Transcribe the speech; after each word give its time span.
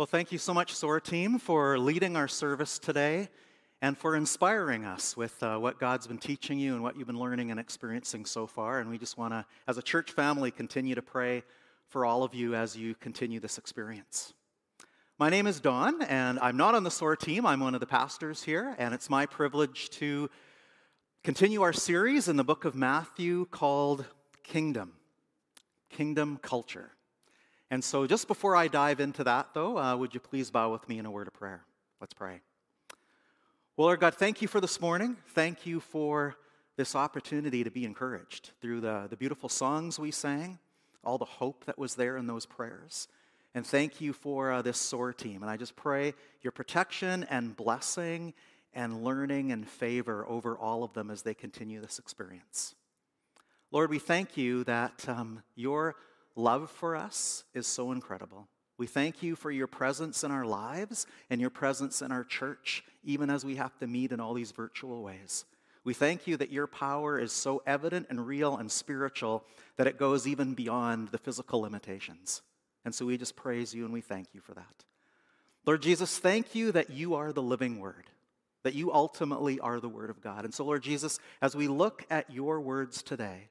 Well, 0.00 0.06
thank 0.06 0.32
you 0.32 0.38
so 0.38 0.54
much, 0.54 0.74
SOAR 0.74 0.98
team, 0.98 1.38
for 1.38 1.78
leading 1.78 2.16
our 2.16 2.26
service 2.26 2.78
today 2.78 3.28
and 3.82 3.98
for 3.98 4.16
inspiring 4.16 4.86
us 4.86 5.14
with 5.14 5.42
uh, 5.42 5.58
what 5.58 5.78
God's 5.78 6.06
been 6.06 6.16
teaching 6.16 6.58
you 6.58 6.72
and 6.72 6.82
what 6.82 6.96
you've 6.96 7.06
been 7.06 7.18
learning 7.18 7.50
and 7.50 7.60
experiencing 7.60 8.24
so 8.24 8.46
far. 8.46 8.80
And 8.80 8.88
we 8.88 8.96
just 8.96 9.18
want 9.18 9.34
to, 9.34 9.44
as 9.68 9.76
a 9.76 9.82
church 9.82 10.12
family, 10.12 10.50
continue 10.52 10.94
to 10.94 11.02
pray 11.02 11.42
for 11.88 12.06
all 12.06 12.22
of 12.22 12.34
you 12.34 12.54
as 12.54 12.74
you 12.74 12.94
continue 12.94 13.40
this 13.40 13.58
experience. 13.58 14.32
My 15.18 15.28
name 15.28 15.46
is 15.46 15.60
Don, 15.60 16.00
and 16.00 16.38
I'm 16.40 16.56
not 16.56 16.74
on 16.74 16.82
the 16.82 16.90
SOAR 16.90 17.14
team. 17.14 17.44
I'm 17.44 17.60
one 17.60 17.74
of 17.74 17.80
the 17.80 17.86
pastors 17.86 18.42
here, 18.42 18.74
and 18.78 18.94
it's 18.94 19.10
my 19.10 19.26
privilege 19.26 19.90
to 19.90 20.30
continue 21.22 21.60
our 21.60 21.74
series 21.74 22.26
in 22.26 22.36
the 22.38 22.44
book 22.44 22.64
of 22.64 22.74
Matthew 22.74 23.44
called 23.50 24.06
Kingdom, 24.44 24.92
Kingdom 25.90 26.38
Culture. 26.40 26.92
And 27.70 27.84
so, 27.84 28.06
just 28.06 28.26
before 28.26 28.56
I 28.56 28.66
dive 28.66 28.98
into 28.98 29.22
that, 29.24 29.54
though, 29.54 29.78
uh, 29.78 29.96
would 29.96 30.12
you 30.12 30.18
please 30.18 30.50
bow 30.50 30.72
with 30.72 30.88
me 30.88 30.98
in 30.98 31.06
a 31.06 31.10
word 31.10 31.28
of 31.28 31.34
prayer? 31.34 31.62
Let's 32.00 32.12
pray. 32.12 32.40
Well, 33.76 33.86
Lord 33.86 34.00
God, 34.00 34.14
thank 34.14 34.42
you 34.42 34.48
for 34.48 34.60
this 34.60 34.80
morning. 34.80 35.16
Thank 35.28 35.66
you 35.66 35.78
for 35.78 36.34
this 36.76 36.96
opportunity 36.96 37.62
to 37.62 37.70
be 37.70 37.84
encouraged 37.84 38.50
through 38.60 38.80
the, 38.80 39.06
the 39.08 39.16
beautiful 39.16 39.48
songs 39.48 40.00
we 40.00 40.10
sang, 40.10 40.58
all 41.04 41.16
the 41.16 41.24
hope 41.24 41.64
that 41.66 41.78
was 41.78 41.94
there 41.94 42.16
in 42.16 42.26
those 42.26 42.44
prayers. 42.44 43.06
And 43.54 43.64
thank 43.64 44.00
you 44.00 44.12
for 44.12 44.50
uh, 44.50 44.62
this 44.62 44.78
SOAR 44.78 45.12
team. 45.12 45.42
And 45.42 45.50
I 45.50 45.56
just 45.56 45.76
pray 45.76 46.14
your 46.42 46.50
protection 46.50 47.24
and 47.30 47.56
blessing 47.56 48.34
and 48.72 49.04
learning 49.04 49.52
and 49.52 49.68
favor 49.68 50.26
over 50.28 50.56
all 50.56 50.82
of 50.82 50.92
them 50.92 51.10
as 51.10 51.22
they 51.22 51.34
continue 51.34 51.80
this 51.80 51.98
experience. 51.98 52.74
Lord, 53.70 53.90
we 53.90 54.00
thank 54.00 54.36
you 54.36 54.64
that 54.64 55.08
um, 55.08 55.42
your 55.54 55.94
love 56.40 56.70
for 56.70 56.96
us 56.96 57.44
is 57.54 57.66
so 57.66 57.92
incredible. 57.92 58.48
We 58.78 58.86
thank 58.86 59.22
you 59.22 59.36
for 59.36 59.50
your 59.50 59.66
presence 59.66 60.24
in 60.24 60.30
our 60.30 60.46
lives 60.46 61.06
and 61.28 61.40
your 61.40 61.50
presence 61.50 62.00
in 62.00 62.10
our 62.10 62.24
church, 62.24 62.82
even 63.04 63.28
as 63.28 63.44
we 63.44 63.56
have 63.56 63.76
to 63.78 63.86
meet 63.86 64.10
in 64.10 64.20
all 64.20 64.32
these 64.32 64.52
virtual 64.52 65.02
ways. 65.02 65.44
We 65.84 65.94
thank 65.94 66.26
you 66.26 66.36
that 66.38 66.50
your 66.50 66.66
power 66.66 67.18
is 67.18 67.32
so 67.32 67.62
evident 67.66 68.06
and 68.10 68.26
real 68.26 68.56
and 68.56 68.70
spiritual 68.70 69.44
that 69.76 69.86
it 69.86 69.98
goes 69.98 70.26
even 70.26 70.54
beyond 70.54 71.08
the 71.08 71.18
physical 71.18 71.60
limitations. 71.60 72.42
And 72.84 72.94
so 72.94 73.06
we 73.06 73.18
just 73.18 73.36
praise 73.36 73.74
you 73.74 73.84
and 73.84 73.92
we 73.92 74.00
thank 74.00 74.28
you 74.32 74.40
for 74.40 74.54
that. 74.54 74.84
Lord 75.66 75.82
Jesus, 75.82 76.18
thank 76.18 76.54
you 76.54 76.72
that 76.72 76.90
you 76.90 77.14
are 77.14 77.32
the 77.32 77.42
living 77.42 77.80
word, 77.80 78.06
that 78.62 78.74
you 78.74 78.92
ultimately 78.92 79.60
are 79.60 79.78
the 79.78 79.88
word 79.88 80.10
of 80.10 80.22
God. 80.22 80.44
And 80.44 80.54
so, 80.54 80.64
Lord 80.64 80.82
Jesus, 80.82 81.18
as 81.42 81.54
we 81.54 81.68
look 81.68 82.04
at 82.10 82.30
your 82.30 82.60
words 82.60 83.02
today, 83.02 83.48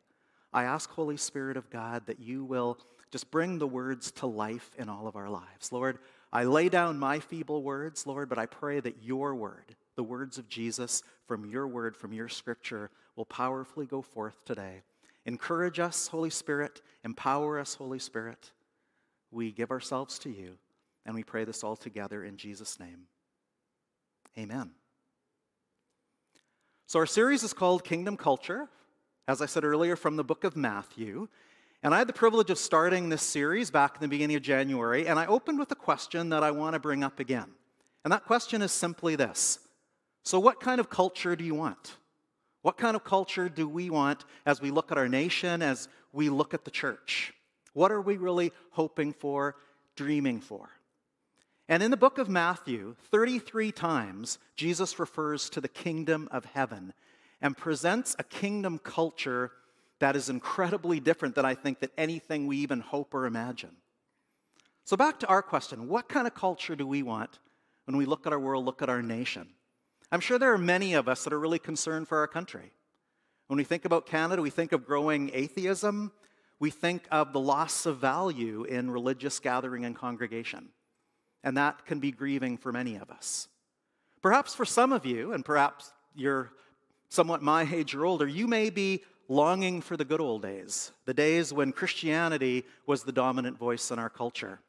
I 0.52 0.64
ask, 0.64 0.90
Holy 0.90 1.18
Spirit 1.18 1.58
of 1.58 1.70
God, 1.70 2.08
that 2.08 2.20
you 2.20 2.44
will 2.44 2.80
just 3.12 3.32
bring 3.32 3.58
the 3.58 3.68
words 3.68 4.12
to 4.14 4.26
life 4.26 4.72
in 4.78 4.90
all 4.90 5.08
of 5.08 5.16
our 5.16 5.30
lives. 5.30 5.72
Lord, 5.72 6.00
I 6.32 6.44
lay 6.44 6.70
down 6.70 7.00
my 7.00 7.20
feeble 7.20 7.64
words, 7.64 8.06
Lord, 8.06 8.30
but 8.30 8.38
I 8.38 8.46
pray 8.46 8.80
that 8.80 9.04
your 9.04 9.36
word, 9.36 9.76
the 9.96 10.04
words 10.04 10.38
of 10.38 10.48
Jesus 10.48 11.02
from 11.28 11.46
your 11.46 11.68
word, 11.68 11.96
from 11.96 12.14
your 12.14 12.30
scripture, 12.30 12.92
will 13.16 13.26
powerfully 13.26 13.86
go 13.86 14.02
forth 14.02 14.44
today. 14.46 14.84
Encourage 15.26 15.80
us, 15.80 16.08
Holy 16.08 16.30
Spirit. 16.30 16.82
Empower 17.04 17.60
us, 17.60 17.76
Holy 17.76 18.00
Spirit. 18.00 18.52
We 19.32 19.52
give 19.52 19.72
ourselves 19.72 20.18
to 20.20 20.30
you, 20.30 20.58
and 21.06 21.14
we 21.14 21.24
pray 21.24 21.44
this 21.44 21.64
all 21.64 21.76
together 21.76 22.24
in 22.24 22.38
Jesus' 22.38 22.80
name. 22.80 23.08
Amen. 24.38 24.72
So, 26.88 27.00
our 27.00 27.06
series 27.06 27.44
is 27.44 27.54
called 27.54 27.84
Kingdom 27.84 28.18
Culture 28.18 28.68
as 29.30 29.44
I 29.44 29.46
said 29.46 29.64
earlier, 29.64 29.96
from 29.96 30.16
the 30.16 30.24
book 30.24 30.44
of 30.44 30.56
Matthew. 30.56 31.28
And 31.84 31.94
I 31.94 32.00
had 32.00 32.08
the 32.08 32.14
privilege 32.14 32.50
of 32.50 32.58
starting 32.58 33.10
this 33.10 33.22
series 33.22 33.70
back 33.70 33.94
in 33.94 34.02
the 34.02 34.08
beginning 34.08 34.36
of 34.36 34.42
January, 34.42 35.08
and 35.08 35.20
I 35.20 35.28
opened 35.28 35.60
with 35.60 35.72
a 35.72 35.76
question 35.76 36.30
that 36.30 36.44
I 36.44 36.50
want 36.50 36.74
to 36.74 36.80
bring 36.80 37.04
up 37.04 37.20
again. 37.20 37.46
And 38.04 38.12
that 38.12 38.26
question 38.26 38.64
is 38.64 38.72
simply 38.72 39.16
this 39.16 39.60
So, 40.24 40.40
what 40.40 40.60
kind 40.60 40.80
of 40.80 40.90
culture 40.90 41.36
do 41.36 41.44
you 41.44 41.54
want? 41.54 41.98
What 42.64 42.78
kind 42.78 42.96
of 42.96 43.04
culture 43.04 43.50
do 43.50 43.70
we 43.70 43.92
want 43.92 44.26
as 44.48 44.62
we 44.62 44.72
look 44.72 44.92
at 44.92 44.98
our 44.98 45.08
nation, 45.08 45.62
as 45.62 45.90
we 46.12 46.30
look 46.30 46.56
at 46.56 46.66
the 46.66 46.72
church? 46.72 47.32
What 47.74 47.92
are 47.92 48.02
we 48.02 48.18
really 48.18 48.52
hoping 48.72 49.14
for, 49.14 49.56
dreaming 49.96 50.42
for? 50.42 50.72
And 51.68 51.84
in 51.84 51.92
the 51.92 51.98
book 51.98 52.18
of 52.18 52.30
Matthew, 52.30 52.96
33 53.12 53.72
times, 53.74 54.40
Jesus 54.56 54.98
refers 54.98 55.52
to 55.52 55.62
the 55.62 55.68
kingdom 55.68 56.28
of 56.32 56.46
heaven 56.46 56.94
and 57.42 57.56
presents 57.56 58.16
a 58.20 58.24
kingdom 58.24 58.80
culture 58.80 59.52
that 60.00 60.16
is 60.16 60.30
incredibly 60.30 61.00
different 61.00 61.36
than 61.36 61.46
I 61.46 61.56
think 61.56 61.80
that 61.80 61.92
anything 61.98 62.48
we 62.48 62.58
even 62.58 62.80
hope 62.80 63.14
or 63.14 63.26
imagine. 63.26 63.76
So 64.86 64.98
back 64.98 65.20
to 65.20 65.28
our 65.28 65.42
question, 65.42 65.88
what 65.88 66.10
kind 66.10 66.26
of 66.26 66.34
culture 66.34 66.76
do 66.76 66.88
we 66.88 67.04
want 67.04 67.40
when 67.86 67.98
we 67.98 68.06
look 68.06 68.26
at 68.26 68.34
our 68.34 68.40
world, 68.40 68.66
look 68.66 68.82
at 68.82 68.90
our 68.90 69.02
nation? 69.02 69.48
I'm 70.12 70.22
sure 70.22 70.40
there 70.40 70.54
are 70.54 70.58
many 70.58 70.94
of 70.94 71.08
us 71.08 71.24
that 71.24 71.34
are 71.34 71.40
really 71.40 71.60
concerned 71.60 72.08
for 72.08 72.18
our 72.18 72.28
country. 72.28 72.72
When 73.48 73.58
we 73.58 73.64
think 73.64 73.86
about 73.86 74.06
Canada, 74.06 74.42
we 74.42 74.50
think 74.50 74.72
of 74.72 74.86
growing 74.86 75.32
atheism, 75.34 76.12
we 76.60 76.72
think 76.72 77.08
of 77.12 77.34
the 77.34 77.40
loss 77.40 77.86
of 77.86 77.98
value 78.00 78.64
in 78.64 78.92
religious 78.92 79.40
gathering 79.40 79.86
and 79.86 79.96
congregation. 79.96 80.70
And 81.44 81.56
that 81.58 81.86
can 81.86 82.00
be 82.00 82.12
grieving 82.12 82.58
for 82.58 82.72
many 82.72 82.96
of 82.96 83.10
us. 83.10 83.48
Perhaps 84.22 84.56
for 84.56 84.66
some 84.66 84.92
of 84.92 85.06
you, 85.06 85.32
and 85.32 85.46
perhaps 85.46 85.94
you're 86.16 86.52
somewhat 87.10 87.42
my 87.42 87.68
age 87.72 87.94
or 87.94 88.06
older, 88.06 88.28
you 88.28 88.48
may 88.48 88.70
be 88.70 89.04
longing 89.28 89.82
for 89.82 89.98
the 89.98 90.06
good 90.06 90.22
old 90.22 90.42
days, 90.42 90.92
the 91.06 91.14
days 91.14 91.54
when 91.54 91.72
Christianity 91.72 92.66
was 92.88 93.04
the 93.04 93.12
dominant 93.12 93.58
voice 93.58 93.92
in 93.92 94.00
our 94.00 94.10
culture. 94.10 94.60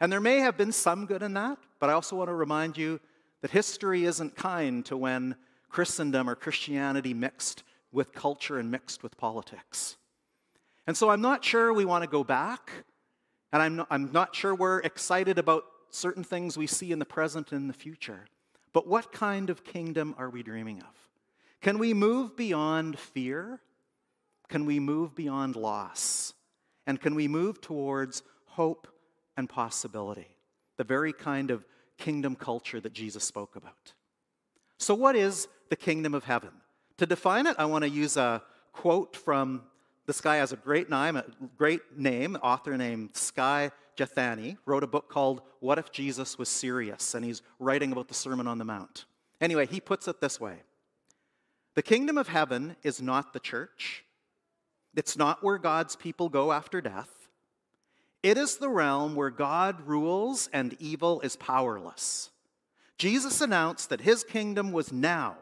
And 0.00 0.10
there 0.10 0.20
may 0.20 0.38
have 0.38 0.56
been 0.56 0.72
some 0.72 1.04
good 1.04 1.22
in 1.22 1.34
that, 1.34 1.58
but 1.78 1.90
I 1.90 1.92
also 1.92 2.16
want 2.16 2.28
to 2.28 2.34
remind 2.34 2.78
you 2.78 3.00
that 3.42 3.50
history 3.50 4.04
isn't 4.04 4.36
kind 4.36 4.84
to 4.86 4.96
when 4.96 5.36
Christendom 5.68 6.28
or 6.28 6.34
Christianity 6.34 7.12
mixed 7.12 7.62
with 7.92 8.12
culture 8.12 8.58
and 8.58 8.70
mixed 8.70 9.02
with 9.02 9.16
politics. 9.16 9.96
And 10.86 10.96
so 10.96 11.10
I'm 11.10 11.20
not 11.20 11.44
sure 11.44 11.72
we 11.72 11.84
want 11.84 12.02
to 12.04 12.10
go 12.10 12.24
back, 12.24 12.70
and 13.52 13.62
I'm 13.62 13.76
not, 13.76 13.86
I'm 13.90 14.10
not 14.12 14.34
sure 14.34 14.54
we're 14.54 14.80
excited 14.80 15.38
about 15.38 15.64
certain 15.90 16.24
things 16.24 16.56
we 16.56 16.66
see 16.66 16.92
in 16.92 16.98
the 16.98 17.04
present 17.04 17.52
and 17.52 17.62
in 17.62 17.68
the 17.68 17.74
future. 17.74 18.26
But 18.72 18.86
what 18.86 19.12
kind 19.12 19.50
of 19.50 19.64
kingdom 19.64 20.14
are 20.18 20.30
we 20.30 20.42
dreaming 20.42 20.80
of? 20.80 21.09
Can 21.60 21.78
we 21.78 21.94
move 21.94 22.36
beyond 22.36 22.98
fear? 22.98 23.60
Can 24.48 24.66
we 24.66 24.80
move 24.80 25.14
beyond 25.14 25.56
loss? 25.56 26.34
And 26.86 27.00
can 27.00 27.14
we 27.14 27.28
move 27.28 27.60
towards 27.60 28.22
hope 28.46 28.88
and 29.36 29.48
possibility? 29.48 30.36
The 30.76 30.84
very 30.84 31.12
kind 31.12 31.50
of 31.50 31.64
kingdom 31.98 32.34
culture 32.34 32.80
that 32.80 32.92
Jesus 32.92 33.24
spoke 33.24 33.56
about. 33.56 33.92
So, 34.78 34.94
what 34.94 35.14
is 35.14 35.46
the 35.68 35.76
kingdom 35.76 36.14
of 36.14 36.24
heaven? 36.24 36.50
To 36.96 37.06
define 37.06 37.46
it, 37.46 37.56
I 37.58 37.66
want 37.66 37.84
to 37.84 37.90
use 37.90 38.16
a 38.16 38.42
quote 38.72 39.14
from 39.14 39.62
this 40.06 40.20
guy 40.20 40.36
has 40.36 40.50
a 40.50 40.56
great 40.56 40.90
name, 40.90 41.16
a 41.16 41.24
great 41.56 41.96
name, 41.96 42.36
author 42.42 42.76
named 42.76 43.10
Skye 43.14 43.70
Jethani, 43.96 44.56
wrote 44.66 44.82
a 44.82 44.88
book 44.88 45.08
called 45.08 45.42
What 45.60 45.78
If 45.78 45.92
Jesus 45.92 46.36
Was 46.36 46.48
Serious? 46.48 47.14
And 47.14 47.24
he's 47.24 47.42
writing 47.60 47.92
about 47.92 48.08
the 48.08 48.14
Sermon 48.14 48.48
on 48.48 48.58
the 48.58 48.64
Mount. 48.64 49.04
Anyway, 49.40 49.66
he 49.66 49.80
puts 49.80 50.08
it 50.08 50.20
this 50.20 50.40
way 50.40 50.62
the 51.74 51.82
kingdom 51.82 52.18
of 52.18 52.28
heaven 52.28 52.76
is 52.82 53.00
not 53.00 53.32
the 53.32 53.40
church, 53.40 54.04
it's 54.94 55.16
not 55.16 55.42
where 55.42 55.58
God's 55.58 55.96
people 55.96 56.28
go 56.28 56.52
after 56.52 56.80
death. 56.80 57.08
It 58.22 58.36
is 58.36 58.56
the 58.56 58.68
realm 58.68 59.14
where 59.14 59.30
God 59.30 59.86
rules 59.86 60.50
and 60.52 60.76
evil 60.78 61.20
is 61.22 61.36
powerless. 61.36 62.30
Jesus 62.98 63.40
announced 63.40 63.88
that 63.88 64.02
his 64.02 64.24
kingdom 64.24 64.72
was 64.72 64.92
now, 64.92 65.36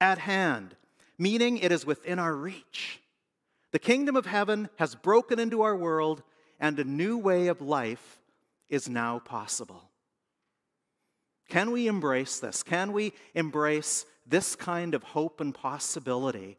at 0.00 0.18
hand, 0.18 0.74
meaning 1.18 1.58
it 1.58 1.70
is 1.70 1.86
within 1.86 2.18
our 2.18 2.34
reach. 2.34 3.00
The 3.70 3.78
kingdom 3.78 4.16
of 4.16 4.26
heaven 4.26 4.70
has 4.76 4.94
broken 4.94 5.38
into 5.38 5.62
our 5.62 5.76
world, 5.76 6.22
and 6.58 6.78
a 6.78 6.84
new 6.84 7.16
way 7.16 7.46
of 7.46 7.60
life 7.60 8.18
is 8.68 8.88
now 8.88 9.20
possible. 9.20 9.90
Can 11.48 11.70
we 11.70 11.86
embrace 11.86 12.38
this? 12.40 12.62
Can 12.62 12.92
we 12.92 13.12
embrace 13.34 14.04
this 14.26 14.56
kind 14.56 14.94
of 14.94 15.02
hope 15.02 15.40
and 15.40 15.54
possibility 15.54 16.58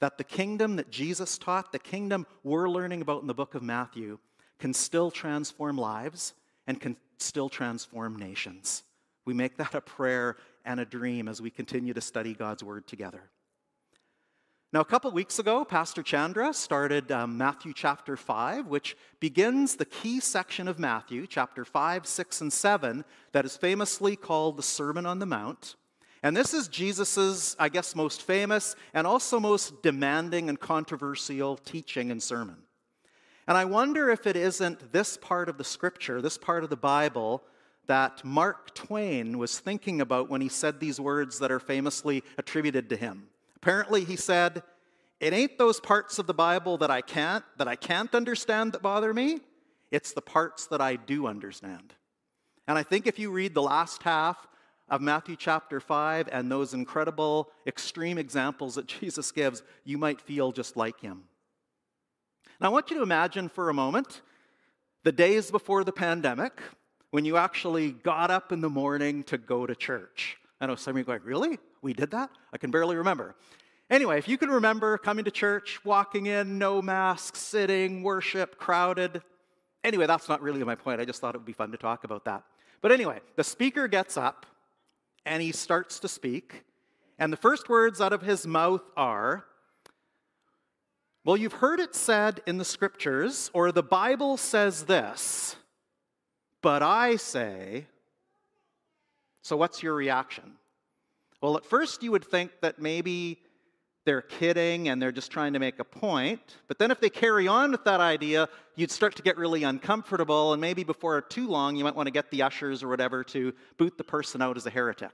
that 0.00 0.18
the 0.18 0.24
kingdom 0.24 0.76
that 0.76 0.90
Jesus 0.90 1.38
taught, 1.38 1.72
the 1.72 1.78
kingdom 1.78 2.26
we're 2.42 2.68
learning 2.68 3.00
about 3.00 3.22
in 3.22 3.28
the 3.28 3.34
book 3.34 3.54
of 3.54 3.62
Matthew, 3.62 4.18
can 4.58 4.74
still 4.74 5.10
transform 5.10 5.78
lives 5.78 6.34
and 6.66 6.80
can 6.80 6.96
still 7.18 7.48
transform 7.48 8.16
nations. 8.16 8.82
We 9.24 9.34
make 9.34 9.56
that 9.56 9.74
a 9.74 9.80
prayer 9.80 10.36
and 10.64 10.80
a 10.80 10.84
dream 10.84 11.28
as 11.28 11.40
we 11.40 11.50
continue 11.50 11.94
to 11.94 12.00
study 12.00 12.34
God's 12.34 12.64
word 12.64 12.86
together. 12.86 13.30
Now, 14.74 14.80
a 14.80 14.84
couple 14.84 15.08
weeks 15.12 15.38
ago, 15.38 15.64
Pastor 15.64 16.02
Chandra 16.02 16.52
started 16.52 17.12
um, 17.12 17.38
Matthew 17.38 17.72
chapter 17.72 18.16
5, 18.16 18.66
which 18.66 18.96
begins 19.20 19.76
the 19.76 19.84
key 19.84 20.18
section 20.18 20.66
of 20.66 20.80
Matthew, 20.80 21.28
chapter 21.28 21.64
5, 21.64 22.04
6, 22.04 22.40
and 22.40 22.52
7, 22.52 23.04
that 23.30 23.44
is 23.44 23.56
famously 23.56 24.16
called 24.16 24.56
the 24.56 24.64
Sermon 24.64 25.06
on 25.06 25.20
the 25.20 25.26
Mount. 25.26 25.76
And 26.24 26.36
this 26.36 26.52
is 26.52 26.66
Jesus's, 26.66 27.54
I 27.56 27.68
guess, 27.68 27.94
most 27.94 28.22
famous 28.22 28.74
and 28.92 29.06
also 29.06 29.38
most 29.38 29.80
demanding 29.84 30.48
and 30.48 30.58
controversial 30.58 31.56
teaching 31.56 32.10
and 32.10 32.20
sermon. 32.20 32.56
And 33.46 33.56
I 33.56 33.66
wonder 33.66 34.10
if 34.10 34.26
it 34.26 34.34
isn't 34.34 34.90
this 34.90 35.16
part 35.16 35.48
of 35.48 35.56
the 35.56 35.62
scripture, 35.62 36.20
this 36.20 36.36
part 36.36 36.64
of 36.64 36.70
the 36.70 36.76
Bible, 36.76 37.44
that 37.86 38.24
Mark 38.24 38.74
Twain 38.74 39.38
was 39.38 39.56
thinking 39.56 40.00
about 40.00 40.28
when 40.28 40.40
he 40.40 40.48
said 40.48 40.80
these 40.80 40.98
words 40.98 41.38
that 41.38 41.52
are 41.52 41.60
famously 41.60 42.24
attributed 42.38 42.88
to 42.88 42.96
him. 42.96 43.28
Apparently, 43.64 44.04
he 44.04 44.16
said, 44.16 44.62
It 45.20 45.32
ain't 45.32 45.56
those 45.56 45.80
parts 45.80 46.18
of 46.18 46.26
the 46.26 46.34
Bible 46.34 46.76
that 46.76 46.90
I 46.90 47.00
can't, 47.00 47.42
that 47.56 47.66
I 47.66 47.76
can't 47.76 48.14
understand 48.14 48.72
that 48.72 48.82
bother 48.82 49.14
me. 49.14 49.40
It's 49.90 50.12
the 50.12 50.20
parts 50.20 50.66
that 50.66 50.82
I 50.82 50.96
do 50.96 51.26
understand. 51.26 51.94
And 52.68 52.76
I 52.76 52.82
think 52.82 53.06
if 53.06 53.18
you 53.18 53.30
read 53.30 53.54
the 53.54 53.62
last 53.62 54.02
half 54.02 54.46
of 54.90 55.00
Matthew 55.00 55.34
chapter 55.34 55.80
5 55.80 56.28
and 56.30 56.52
those 56.52 56.74
incredible 56.74 57.48
extreme 57.66 58.18
examples 58.18 58.74
that 58.74 58.86
Jesus 59.00 59.32
gives, 59.32 59.62
you 59.82 59.96
might 59.96 60.20
feel 60.20 60.52
just 60.52 60.76
like 60.76 61.00
him. 61.00 61.22
Now, 62.60 62.66
I 62.66 62.70
want 62.70 62.90
you 62.90 62.98
to 62.98 63.02
imagine 63.02 63.48
for 63.48 63.70
a 63.70 63.74
moment 63.74 64.20
the 65.04 65.12
days 65.12 65.50
before 65.50 65.84
the 65.84 65.92
pandemic 65.92 66.60
when 67.12 67.24
you 67.24 67.38
actually 67.38 67.92
got 67.92 68.30
up 68.30 68.52
in 68.52 68.60
the 68.60 68.68
morning 68.68 69.22
to 69.22 69.38
go 69.38 69.64
to 69.64 69.74
church. 69.74 70.36
I 70.60 70.66
know 70.66 70.74
some 70.74 70.90
of 70.90 70.96
you 70.98 71.02
are 71.10 71.18
going, 71.18 71.26
really? 71.26 71.58
We 71.84 71.92
did 71.92 72.12
that? 72.12 72.30
I 72.50 72.56
can 72.56 72.70
barely 72.70 72.96
remember. 72.96 73.36
Anyway, 73.90 74.16
if 74.16 74.26
you 74.26 74.38
can 74.38 74.48
remember 74.48 74.96
coming 74.96 75.26
to 75.26 75.30
church, 75.30 75.84
walking 75.84 76.24
in, 76.24 76.58
no 76.58 76.80
mask, 76.80 77.36
sitting, 77.36 78.02
worship, 78.02 78.56
crowded. 78.56 79.20
Anyway, 79.84 80.06
that's 80.06 80.26
not 80.26 80.40
really 80.40 80.64
my 80.64 80.74
point. 80.74 80.98
I 80.98 81.04
just 81.04 81.20
thought 81.20 81.34
it 81.34 81.38
would 81.38 81.46
be 81.46 81.52
fun 81.52 81.70
to 81.72 81.76
talk 81.76 82.04
about 82.04 82.24
that. 82.24 82.42
But 82.80 82.90
anyway, 82.90 83.20
the 83.36 83.44
speaker 83.44 83.86
gets 83.86 84.16
up 84.16 84.46
and 85.26 85.42
he 85.42 85.52
starts 85.52 86.00
to 86.00 86.08
speak. 86.08 86.64
And 87.18 87.30
the 87.30 87.36
first 87.36 87.68
words 87.68 88.00
out 88.00 88.14
of 88.14 88.22
his 88.22 88.46
mouth 88.46 88.82
are, 88.96 89.44
Well, 91.22 91.36
you've 91.36 91.52
heard 91.52 91.80
it 91.80 91.94
said 91.94 92.40
in 92.46 92.56
the 92.56 92.64
scriptures, 92.64 93.50
or 93.52 93.72
the 93.72 93.82
Bible 93.82 94.38
says 94.38 94.84
this, 94.84 95.56
but 96.62 96.82
I 96.82 97.16
say. 97.16 97.88
So, 99.42 99.58
what's 99.58 99.82
your 99.82 99.92
reaction? 99.92 100.54
Well, 101.44 101.58
at 101.58 101.66
first 101.66 102.02
you 102.02 102.10
would 102.10 102.24
think 102.24 102.52
that 102.62 102.78
maybe 102.78 103.38
they're 104.06 104.22
kidding 104.22 104.88
and 104.88 105.02
they're 105.02 105.12
just 105.12 105.30
trying 105.30 105.52
to 105.52 105.58
make 105.58 105.78
a 105.78 105.84
point. 105.84 106.40
But 106.68 106.78
then 106.78 106.90
if 106.90 107.00
they 107.00 107.10
carry 107.10 107.46
on 107.46 107.70
with 107.70 107.84
that 107.84 108.00
idea, 108.00 108.48
you'd 108.76 108.90
start 108.90 109.14
to 109.16 109.22
get 109.22 109.36
really 109.36 109.62
uncomfortable, 109.62 110.54
and 110.54 110.60
maybe 110.62 110.84
before 110.84 111.20
too 111.20 111.46
long, 111.46 111.76
you 111.76 111.84
might 111.84 111.94
want 111.94 112.06
to 112.06 112.10
get 112.10 112.30
the 112.30 112.40
ushers 112.40 112.82
or 112.82 112.88
whatever 112.88 113.22
to 113.24 113.52
boot 113.76 113.98
the 113.98 114.04
person 114.04 114.40
out 114.40 114.56
as 114.56 114.64
a 114.64 114.70
heretic. 114.70 115.12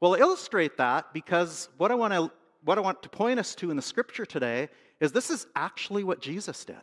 Well, 0.00 0.14
I 0.14 0.18
illustrate 0.20 0.78
that 0.78 1.12
because 1.12 1.68
what 1.76 1.90
I 1.90 1.94
want 1.94 2.14
to 2.14 2.32
what 2.64 2.78
I 2.78 2.80
want 2.80 3.02
to 3.02 3.10
point 3.10 3.38
us 3.38 3.54
to 3.56 3.70
in 3.70 3.76
the 3.76 3.82
scripture 3.82 4.24
today 4.24 4.70
is 4.98 5.12
this 5.12 5.28
is 5.28 5.46
actually 5.54 6.04
what 6.04 6.22
Jesus 6.22 6.64
did. 6.64 6.80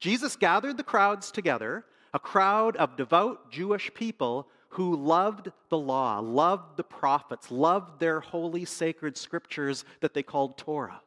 Jesus 0.00 0.36
gathered 0.36 0.76
the 0.76 0.82
crowds 0.82 1.30
together, 1.30 1.86
a 2.12 2.18
crowd 2.18 2.76
of 2.76 2.98
devout 2.98 3.50
Jewish 3.50 3.90
people 3.94 4.48
who 4.70 4.96
loved 4.96 5.50
the 5.68 5.78
law, 5.78 6.20
loved 6.20 6.76
the 6.76 6.84
prophets, 6.84 7.50
loved 7.50 8.00
their 8.00 8.20
holy 8.20 8.64
sacred 8.64 9.16
scriptures 9.16 9.84
that 10.00 10.14
they 10.14 10.22
called 10.22 10.56
Torah. 10.56 11.00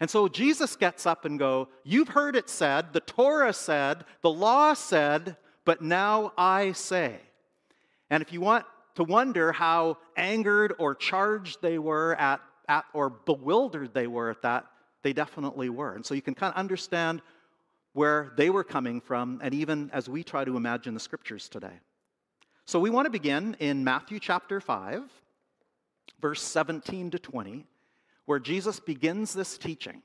And 0.00 0.08
so 0.08 0.28
Jesus 0.28 0.76
gets 0.76 1.06
up 1.06 1.24
and 1.24 1.38
go, 1.38 1.68
"You've 1.84 2.08
heard 2.08 2.36
it 2.36 2.48
said, 2.48 2.92
the 2.92 3.00
Torah 3.00 3.52
said, 3.52 4.04
the 4.22 4.30
law 4.30 4.74
said, 4.74 5.36
but 5.64 5.82
now 5.82 6.32
I 6.36 6.72
say." 6.72 7.20
And 8.10 8.22
if 8.22 8.32
you 8.32 8.40
want 8.40 8.64
to 8.94 9.04
wonder 9.04 9.52
how 9.52 9.98
angered 10.16 10.74
or 10.78 10.94
charged 10.94 11.62
they 11.62 11.78
were 11.78 12.14
at, 12.16 12.40
at 12.68 12.84
or 12.92 13.10
bewildered 13.10 13.94
they 13.94 14.06
were 14.06 14.30
at 14.30 14.42
that, 14.42 14.66
they 15.02 15.12
definitely 15.12 15.68
were. 15.68 15.94
And 15.94 16.04
so 16.04 16.14
you 16.14 16.22
can 16.22 16.34
kind 16.34 16.52
of 16.52 16.58
understand 16.58 17.22
where 17.92 18.32
they 18.36 18.50
were 18.50 18.64
coming 18.64 19.00
from, 19.00 19.40
and 19.42 19.54
even 19.54 19.90
as 19.92 20.08
we 20.08 20.22
try 20.22 20.44
to 20.44 20.56
imagine 20.56 20.94
the 20.94 21.00
scriptures 21.00 21.48
today. 21.48 21.80
So 22.68 22.78
we 22.78 22.90
want 22.90 23.06
to 23.06 23.10
begin 23.10 23.56
in 23.60 23.82
Matthew 23.82 24.20
chapter 24.20 24.60
5, 24.60 25.02
verse 26.20 26.42
17 26.42 27.12
to 27.12 27.18
20, 27.18 27.64
where 28.26 28.38
Jesus 28.38 28.78
begins 28.78 29.32
this 29.32 29.56
teaching. 29.56 30.02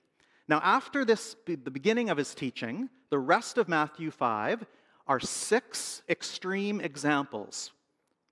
Now, 0.47 0.61
after 0.63 1.03
this, 1.03 1.35
the 1.45 1.57
beginning 1.57 2.09
of 2.09 2.15
his 2.15 2.33
teaching, 2.33 2.87
the 3.09 3.19
rest 3.19 3.57
of 3.57 3.67
Matthew 3.67 4.11
5 4.11 4.65
are 5.07 5.19
six 5.19 6.03
extreme 6.07 6.79
examples, 6.79 7.71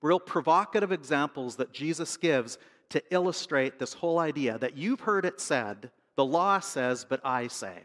real 0.02 0.18
provocative 0.18 0.94
examples 0.94 1.58
that 1.58 1.74
Jesus 1.74 2.16
gives 2.16 2.58
to 2.92 3.04
illustrate 3.12 3.80
this 3.80 3.96
whole 3.96 4.18
idea 4.18 4.58
that 4.60 4.78
you've 4.78 5.02
heard 5.02 5.26
it 5.26 5.42
said, 5.42 5.92
the 6.16 6.24
law 6.24 6.62
says, 6.62 7.04
but 7.04 7.20
I 7.26 7.48
say. 7.48 7.80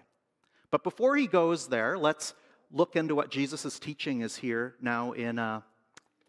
But 0.70 0.84
before 0.84 1.16
he 1.16 1.26
goes 1.26 1.66
there, 1.66 1.98
let's 1.98 2.34
look 2.70 2.94
into 2.94 3.16
what 3.16 3.32
Jesus' 3.32 3.80
teaching 3.80 4.20
is 4.20 4.36
here 4.36 4.76
now 4.80 5.10
in 5.10 5.40
uh, 5.40 5.62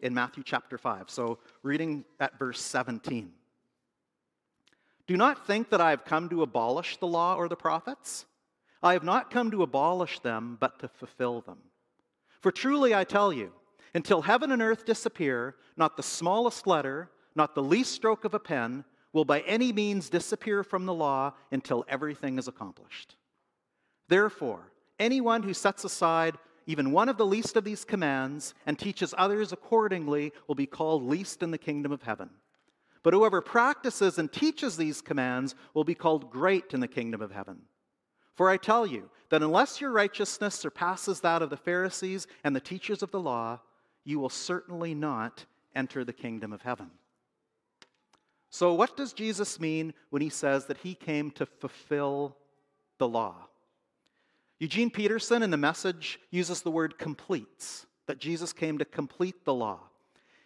in 0.00 0.14
Matthew 0.14 0.42
chapter 0.44 0.78
5. 0.78 1.10
So, 1.10 1.38
reading 1.62 2.04
at 2.20 2.38
verse 2.38 2.60
17. 2.60 3.32
Do 5.06 5.16
not 5.16 5.46
think 5.46 5.70
that 5.70 5.80
I 5.80 5.90
have 5.90 6.04
come 6.04 6.28
to 6.28 6.42
abolish 6.42 6.98
the 6.98 7.06
law 7.06 7.34
or 7.36 7.48
the 7.48 7.56
prophets. 7.56 8.26
I 8.82 8.92
have 8.92 9.04
not 9.04 9.30
come 9.30 9.50
to 9.50 9.62
abolish 9.62 10.20
them, 10.20 10.56
but 10.60 10.78
to 10.80 10.88
fulfill 10.88 11.40
them. 11.40 11.58
For 12.40 12.52
truly 12.52 12.94
I 12.94 13.04
tell 13.04 13.32
you, 13.32 13.52
until 13.94 14.22
heaven 14.22 14.52
and 14.52 14.62
earth 14.62 14.84
disappear, 14.84 15.56
not 15.76 15.96
the 15.96 16.02
smallest 16.02 16.66
letter, 16.66 17.10
not 17.34 17.54
the 17.54 17.62
least 17.62 17.92
stroke 17.92 18.24
of 18.24 18.34
a 18.34 18.38
pen, 18.38 18.84
will 19.12 19.24
by 19.24 19.40
any 19.40 19.72
means 19.72 20.10
disappear 20.10 20.62
from 20.62 20.86
the 20.86 20.94
law 20.94 21.32
until 21.50 21.84
everything 21.88 22.38
is 22.38 22.46
accomplished. 22.46 23.16
Therefore, 24.08 24.70
anyone 24.98 25.42
who 25.42 25.54
sets 25.54 25.84
aside 25.84 26.36
even 26.68 26.92
one 26.92 27.08
of 27.08 27.16
the 27.16 27.26
least 27.26 27.56
of 27.56 27.64
these 27.64 27.82
commands 27.82 28.52
and 28.66 28.78
teaches 28.78 29.14
others 29.16 29.52
accordingly 29.52 30.34
will 30.46 30.54
be 30.54 30.66
called 30.66 31.02
least 31.02 31.42
in 31.42 31.50
the 31.50 31.56
kingdom 31.56 31.90
of 31.90 32.02
heaven. 32.02 32.28
But 33.02 33.14
whoever 33.14 33.40
practices 33.40 34.18
and 34.18 34.30
teaches 34.30 34.76
these 34.76 35.00
commands 35.00 35.54
will 35.72 35.84
be 35.84 35.94
called 35.94 36.30
great 36.30 36.74
in 36.74 36.80
the 36.80 36.86
kingdom 36.86 37.22
of 37.22 37.32
heaven. 37.32 37.62
For 38.34 38.50
I 38.50 38.58
tell 38.58 38.86
you 38.86 39.08
that 39.30 39.42
unless 39.42 39.80
your 39.80 39.90
righteousness 39.90 40.56
surpasses 40.56 41.20
that 41.22 41.40
of 41.40 41.48
the 41.48 41.56
Pharisees 41.56 42.26
and 42.44 42.54
the 42.54 42.60
teachers 42.60 43.02
of 43.02 43.12
the 43.12 43.20
law, 43.20 43.60
you 44.04 44.18
will 44.20 44.28
certainly 44.28 44.94
not 44.94 45.46
enter 45.74 46.04
the 46.04 46.12
kingdom 46.12 46.52
of 46.52 46.60
heaven. 46.60 46.90
So, 48.50 48.74
what 48.74 48.94
does 48.94 49.14
Jesus 49.14 49.58
mean 49.58 49.94
when 50.10 50.20
he 50.20 50.28
says 50.28 50.66
that 50.66 50.78
he 50.78 50.94
came 50.94 51.30
to 51.32 51.46
fulfill 51.46 52.36
the 52.98 53.08
law? 53.08 53.48
Eugene 54.60 54.90
Peterson 54.90 55.42
in 55.42 55.50
the 55.50 55.56
message 55.56 56.18
uses 56.30 56.62
the 56.62 56.70
word 56.70 56.98
completes, 56.98 57.86
that 58.06 58.18
Jesus 58.18 58.52
came 58.52 58.78
to 58.78 58.84
complete 58.84 59.44
the 59.44 59.54
law. 59.54 59.80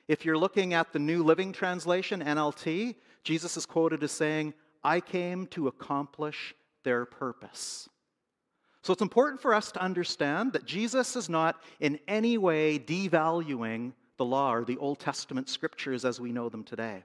If 0.06 0.24
you're 0.24 0.36
looking 0.36 0.74
at 0.74 0.92
the 0.92 0.98
New 0.98 1.22
Living 1.22 1.52
Translation, 1.52 2.22
NLT, 2.22 2.96
Jesus 3.24 3.56
is 3.56 3.64
quoted 3.64 4.02
as 4.02 4.12
saying, 4.12 4.52
I 4.84 5.00
came 5.00 5.46
to 5.48 5.68
accomplish 5.68 6.54
their 6.82 7.06
purpose. 7.06 7.88
So 8.82 8.92
it's 8.92 9.00
important 9.00 9.40
for 9.40 9.54
us 9.54 9.72
to 9.72 9.82
understand 9.82 10.52
that 10.52 10.66
Jesus 10.66 11.14
is 11.14 11.28
not 11.28 11.62
in 11.80 12.00
any 12.08 12.36
way 12.36 12.78
devaluing 12.78 13.92
the 14.18 14.24
law 14.24 14.52
or 14.52 14.64
the 14.64 14.76
Old 14.78 14.98
Testament 14.98 15.48
scriptures 15.48 16.04
as 16.04 16.20
we 16.20 16.32
know 16.32 16.48
them 16.48 16.64
today. 16.64 17.04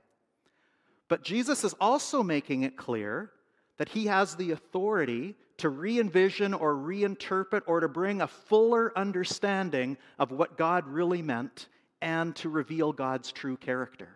But 1.07 1.23
Jesus 1.23 1.63
is 1.63 1.75
also 1.79 2.23
making 2.23 2.63
it 2.63 2.75
clear 2.75 3.31
that 3.77 3.89
he 3.89 4.07
has 4.07 4.35
the 4.35 4.51
authority 4.51 5.35
to 5.57 5.69
re 5.69 5.99
envision 5.99 6.53
or 6.53 6.75
reinterpret 6.75 7.61
or 7.65 7.79
to 7.79 7.87
bring 7.87 8.21
a 8.21 8.27
fuller 8.27 8.97
understanding 8.97 9.97
of 10.19 10.31
what 10.31 10.57
God 10.57 10.87
really 10.87 11.21
meant 11.21 11.67
and 12.01 12.35
to 12.37 12.49
reveal 12.49 12.93
God's 12.93 13.31
true 13.31 13.57
character. 13.57 14.09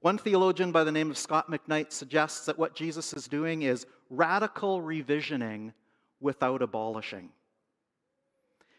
One 0.00 0.18
theologian 0.18 0.72
by 0.72 0.84
the 0.84 0.92
name 0.92 1.10
of 1.10 1.18
Scot 1.18 1.50
McKnight 1.50 1.92
suggests 1.92 2.46
that 2.46 2.58
what 2.58 2.74
Jesus 2.74 3.12
is 3.12 3.28
doing 3.28 3.62
is 3.62 3.86
radical 4.10 4.80
revisioning 4.80 5.72
without 6.20 6.62
abolishing. 6.62 7.30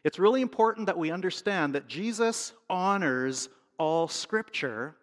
It's 0.03 0.19
really 0.19 0.41
important 0.41 0.88
that 0.88 0.97
we 0.97 1.12
understand 1.12 1.75
that 1.75 1.88
Jesus 1.88 2.53
honors 2.69 3.47
all 3.77 4.07
Scripture, 4.07 4.95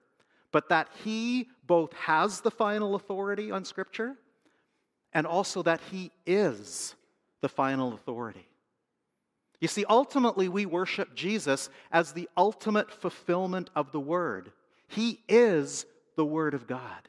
but 0.53 0.69
that 0.69 0.89
he 1.05 1.49
both 1.67 1.93
has 1.95 2.41
the 2.41 2.51
final 2.51 2.95
authority 2.95 3.51
on 3.51 3.65
Scripture 3.65 4.17
and 5.13 5.27
also 5.27 5.63
that 5.63 5.81
He 5.91 6.11
is 6.27 6.95
the 7.41 7.49
final 7.49 7.93
authority. 7.93 8.47
You 9.61 9.69
see, 9.69 9.85
ultimately, 9.89 10.49
we 10.49 10.65
worship 10.65 11.15
Jesus 11.15 11.69
as 11.93 12.13
the 12.13 12.29
ultimate 12.37 12.91
fulfillment 12.91 13.71
of 13.77 13.93
the 13.93 14.01
Word. 14.01 14.53
He 14.89 15.21
is 15.29 15.85
the 16.17 16.25
Word 16.25 16.55
of 16.55 16.67
God. 16.67 17.09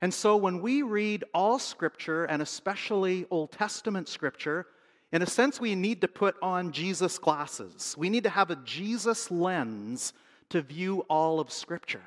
And 0.00 0.14
so 0.14 0.36
when 0.36 0.62
we 0.62 0.82
read 0.82 1.24
all 1.34 1.58
Scripture, 1.58 2.24
and 2.24 2.40
especially 2.40 3.26
Old 3.30 3.52
Testament 3.52 4.08
Scripture, 4.08 4.66
in 5.12 5.22
a 5.22 5.26
sense, 5.26 5.60
we 5.60 5.74
need 5.74 6.00
to 6.02 6.08
put 6.08 6.36
on 6.40 6.72
Jesus 6.72 7.18
glasses. 7.18 7.96
We 7.98 8.08
need 8.08 8.24
to 8.24 8.30
have 8.30 8.50
a 8.50 8.56
Jesus 8.56 9.30
lens 9.30 10.12
to 10.50 10.62
view 10.62 11.00
all 11.08 11.40
of 11.40 11.50
Scripture. 11.50 12.02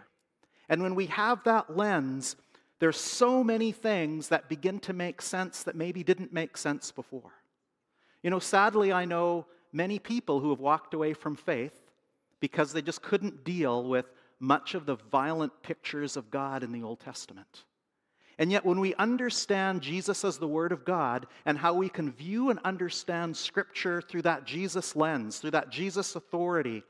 And 0.70 0.82
when 0.82 0.96
we 0.96 1.08
have 1.08 1.44
that 1.44 1.76
lens, 1.76 2.38
there's 2.80 3.00
so 3.00 3.44
many 3.44 3.72
things 3.72 4.30
that 4.30 4.50
begin 4.50 4.80
to 4.82 4.94
make 4.94 5.22
sense 5.22 5.64
that 5.64 5.76
maybe 5.76 6.04
didn't 6.04 6.34
make 6.34 6.58
sense 6.58 6.92
before. 6.92 7.32
You 8.22 8.30
know, 8.30 8.40
sadly, 8.40 8.92
I 8.92 9.06
know 9.06 9.46
many 9.72 10.00
people 10.00 10.40
who 10.40 10.50
have 10.50 10.60
walked 10.60 10.94
away 10.94 11.14
from 11.14 11.36
faith 11.36 11.80
because 12.40 12.74
they 12.74 12.82
just 12.82 13.02
couldn't 13.02 13.44
deal 13.44 13.84
with 13.84 14.06
much 14.40 14.76
of 14.76 14.86
the 14.86 14.98
violent 15.12 15.64
pictures 15.64 16.18
of 16.18 16.30
God 16.30 16.64
in 16.64 16.72
the 16.72 16.84
Old 16.84 17.00
Testament. 17.00 17.64
And 18.38 18.52
yet, 18.52 18.66
when 18.66 18.80
we 18.80 18.96
understand 18.96 19.82
Jesus 19.82 20.26
as 20.26 20.38
the 20.38 20.48
Word 20.48 20.72
of 20.72 20.86
God 20.86 21.28
and 21.46 21.58
how 21.58 21.74
we 21.74 21.88
can 21.88 22.12
view 22.12 22.50
and 22.50 22.60
understand 22.64 23.38
Scripture 23.38 24.02
through 24.02 24.24
that 24.24 24.44
Jesus 24.44 24.96
lens, 24.96 25.38
through 25.38 25.52
that 25.52 25.70
Jesus 25.70 26.16
authority, 26.16 26.84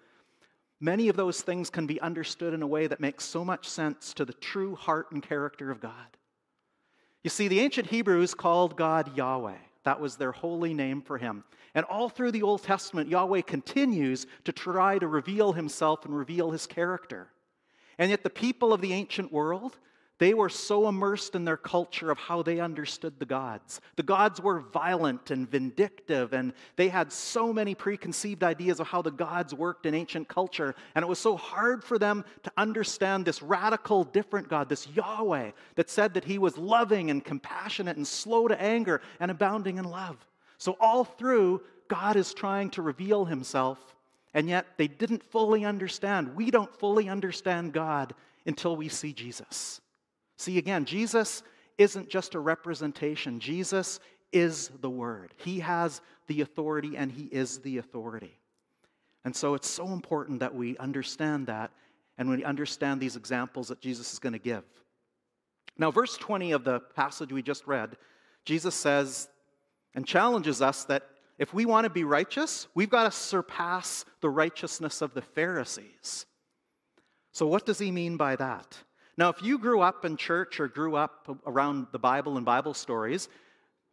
many 0.84 1.08
of 1.08 1.16
those 1.16 1.42
things 1.42 1.70
can 1.70 1.88
be 1.88 2.02
understood 2.02 2.54
in 2.54 2.62
a 2.62 2.68
way 2.68 2.88
that 2.88 3.00
makes 3.00 3.24
so 3.24 3.46
much 3.46 3.70
sense 3.70 4.14
to 4.14 4.26
the 4.26 4.34
true 4.34 4.76
heart 4.76 5.12
and 5.12 5.24
character 5.24 5.72
of 5.72 5.80
God. 5.80 6.18
You 7.24 7.30
see, 7.30 7.48
the 7.48 7.62
ancient 7.62 7.88
Hebrews 7.88 8.34
called 8.34 8.76
God 8.76 9.16
Yahweh. 9.16 9.56
That 9.86 10.02
was 10.02 10.18
their 10.18 10.34
holy 10.34 10.74
name 10.74 11.02
for 11.02 11.18
him. 11.18 11.46
And 11.74 11.86
all 11.86 12.10
through 12.10 12.32
the 12.32 12.44
Old 12.44 12.64
Testament, 12.64 13.10
Yahweh 13.10 13.42
continues 13.42 14.28
to 14.44 14.52
try 14.52 15.00
to 15.00 15.08
reveal 15.08 15.54
himself 15.54 16.06
and 16.06 16.16
reveal 16.16 16.52
his 16.52 16.68
character. 16.68 17.30
And 17.98 18.10
yet, 18.10 18.24
the 18.24 18.30
people 18.30 18.74
of 18.74 18.82
the 18.82 18.94
ancient 18.94 19.32
world, 19.32 19.78
they 20.20 20.34
were 20.34 20.50
so 20.50 20.88
immersed 20.88 21.34
in 21.34 21.44
their 21.44 21.58
culture 21.58 22.12
of 22.12 22.20
how 22.20 22.44
they 22.44 22.60
understood 22.60 23.20
the 23.20 23.26
gods. 23.26 23.82
The 23.96 24.04
gods 24.04 24.40
were 24.40 24.60
violent 24.60 25.32
and 25.32 25.50
vindictive, 25.50 26.34
and 26.34 26.54
they 26.76 26.88
had 26.88 27.12
so 27.12 27.52
many 27.52 27.74
preconceived 27.74 28.44
ideas 28.44 28.80
of 28.80 28.88
how 28.88 29.02
the 29.02 29.12
gods 29.12 29.56
worked 29.56 29.88
in 29.88 29.96
ancient 29.96 30.28
culture. 30.28 30.76
And 30.94 31.02
it 31.04 31.08
was 31.08 31.18
so 31.18 31.36
hard 31.36 31.84
for 31.84 31.98
them 31.98 32.24
to 32.44 32.52
understand 32.58 33.26
this 33.26 33.42
radical, 33.42 34.04
different 34.04 34.50
God, 34.50 34.70
this 34.70 34.88
Yahweh, 34.88 35.52
that 35.76 35.90
said 35.90 36.14
that 36.14 36.26
he 36.26 36.38
was 36.38 36.58
loving 36.58 37.10
and 37.10 37.26
compassionate 37.26 37.98
and 37.98 38.08
slow 38.08 38.48
to 38.48 38.62
anger 38.62 39.02
and 39.20 39.32
abounding 39.32 39.78
in 39.78 39.86
love. 39.86 40.18
So, 40.60 40.78
all 40.80 41.04
through, 41.04 41.62
God 41.88 42.16
is 42.16 42.34
trying 42.34 42.70
to 42.72 42.82
reveal 42.82 43.26
himself, 43.26 43.96
and 44.34 44.48
yet 44.48 44.68
they 44.78 44.88
didn't 44.88 45.24
fully 45.24 45.66
understand. 45.66 46.36
We 46.36 46.52
don't 46.52 46.74
fully 46.80 47.10
understand 47.10 47.74
God 47.74 48.14
until 48.46 48.76
we 48.76 48.90
see 48.90 49.12
Jesus. 49.12 49.82
See, 50.38 50.58
again, 50.58 50.86
Jesus 50.86 51.44
isn't 51.78 52.10
just 52.10 52.36
a 52.36 52.40
representation, 52.40 53.40
Jesus 53.40 54.00
is 54.32 54.72
the 54.82 54.90
Word. 54.90 55.34
He 55.38 55.60
has 55.60 56.02
the 56.28 56.42
authority 56.42 56.98
and 56.98 57.12
He 57.12 57.26
is 57.26 57.60
the 57.60 57.78
authority. 57.78 58.40
And 59.26 59.36
so 59.36 59.54
it's 59.54 59.70
so 59.70 59.88
important 59.88 60.40
that 60.42 60.54
we 60.54 60.78
understand 60.78 61.48
that 61.48 61.72
and 62.18 62.30
we 62.30 62.44
understand 62.44 63.00
these 63.00 63.16
examples 63.16 63.70
that 63.70 63.82
Jesus 63.82 64.14
is 64.14 64.20
going 64.20 64.34
to 64.34 64.40
give. 64.40 64.64
Now, 65.78 65.90
verse 65.92 66.18
20 66.18 66.52
of 66.52 66.64
the 66.64 66.80
passage 66.80 67.32
we 67.32 67.42
just 67.42 67.66
read, 67.66 67.98
Jesus 68.46 68.76
says 68.76 69.30
and 69.96 70.06
challenges 70.06 70.62
us 70.62 70.84
that 70.86 71.04
if 71.40 71.54
we 71.54 71.66
want 71.66 71.86
to 71.86 71.90
be 71.90 72.04
righteous, 72.04 72.68
we've 72.76 72.90
got 72.90 73.04
to 73.06 73.12
surpass 73.12 74.06
the 74.22 74.30
righteousness 74.30 75.02
of 75.02 75.14
the 75.14 75.22
Pharisees. 75.22 76.26
So, 77.32 77.48
what 77.48 77.66
does 77.66 77.80
he 77.80 77.92
mean 77.92 78.18
by 78.18 78.36
that? 78.36 78.78
Now, 79.18 79.30
if 79.30 79.44
you 79.44 79.60
grew 79.60 79.82
up 79.82 80.06
in 80.06 80.18
church 80.18 80.60
or 80.60 80.68
grew 80.68 80.96
up 80.96 81.40
around 81.46 81.88
the 81.92 82.00
Bible 82.00 82.38
and 82.38 82.46
Bible 82.46 82.74
stories, 82.74 83.30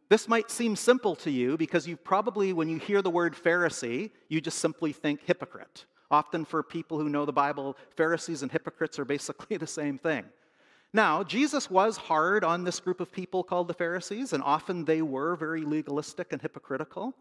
this 0.08 0.26
might 0.26 0.50
seem 0.50 0.74
simple 0.76 1.14
to 1.16 1.30
you 1.30 1.56
because 1.56 1.86
you 1.86 1.96
probably, 1.96 2.52
when 2.52 2.68
you 2.68 2.78
hear 2.78 3.02
the 3.02 3.10
word 3.10 3.34
Pharisee, 3.34 4.10
you 4.28 4.40
just 4.40 4.58
simply 4.58 4.92
think 4.92 5.20
hypocrite. 5.24 5.84
Often, 6.10 6.46
for 6.46 6.62
people 6.62 6.98
who 6.98 7.08
know 7.08 7.24
the 7.24 7.32
Bible, 7.32 7.76
Pharisees 7.96 8.42
and 8.42 8.50
hypocrites 8.50 8.98
are 8.98 9.04
basically 9.04 9.56
the 9.58 9.66
same 9.66 9.98
thing. 9.98 10.24
Now, 10.92 11.22
Jesus 11.22 11.70
was 11.70 11.96
hard 11.96 12.42
on 12.42 12.64
this 12.64 12.80
group 12.80 13.00
of 13.00 13.12
people 13.12 13.44
called 13.44 13.68
the 13.68 13.74
Pharisees, 13.74 14.32
and 14.32 14.42
often 14.42 14.84
they 14.84 15.02
were 15.02 15.36
very 15.36 15.62
legalistic 15.62 16.32
and 16.32 16.42
hypocritical. 16.42 17.14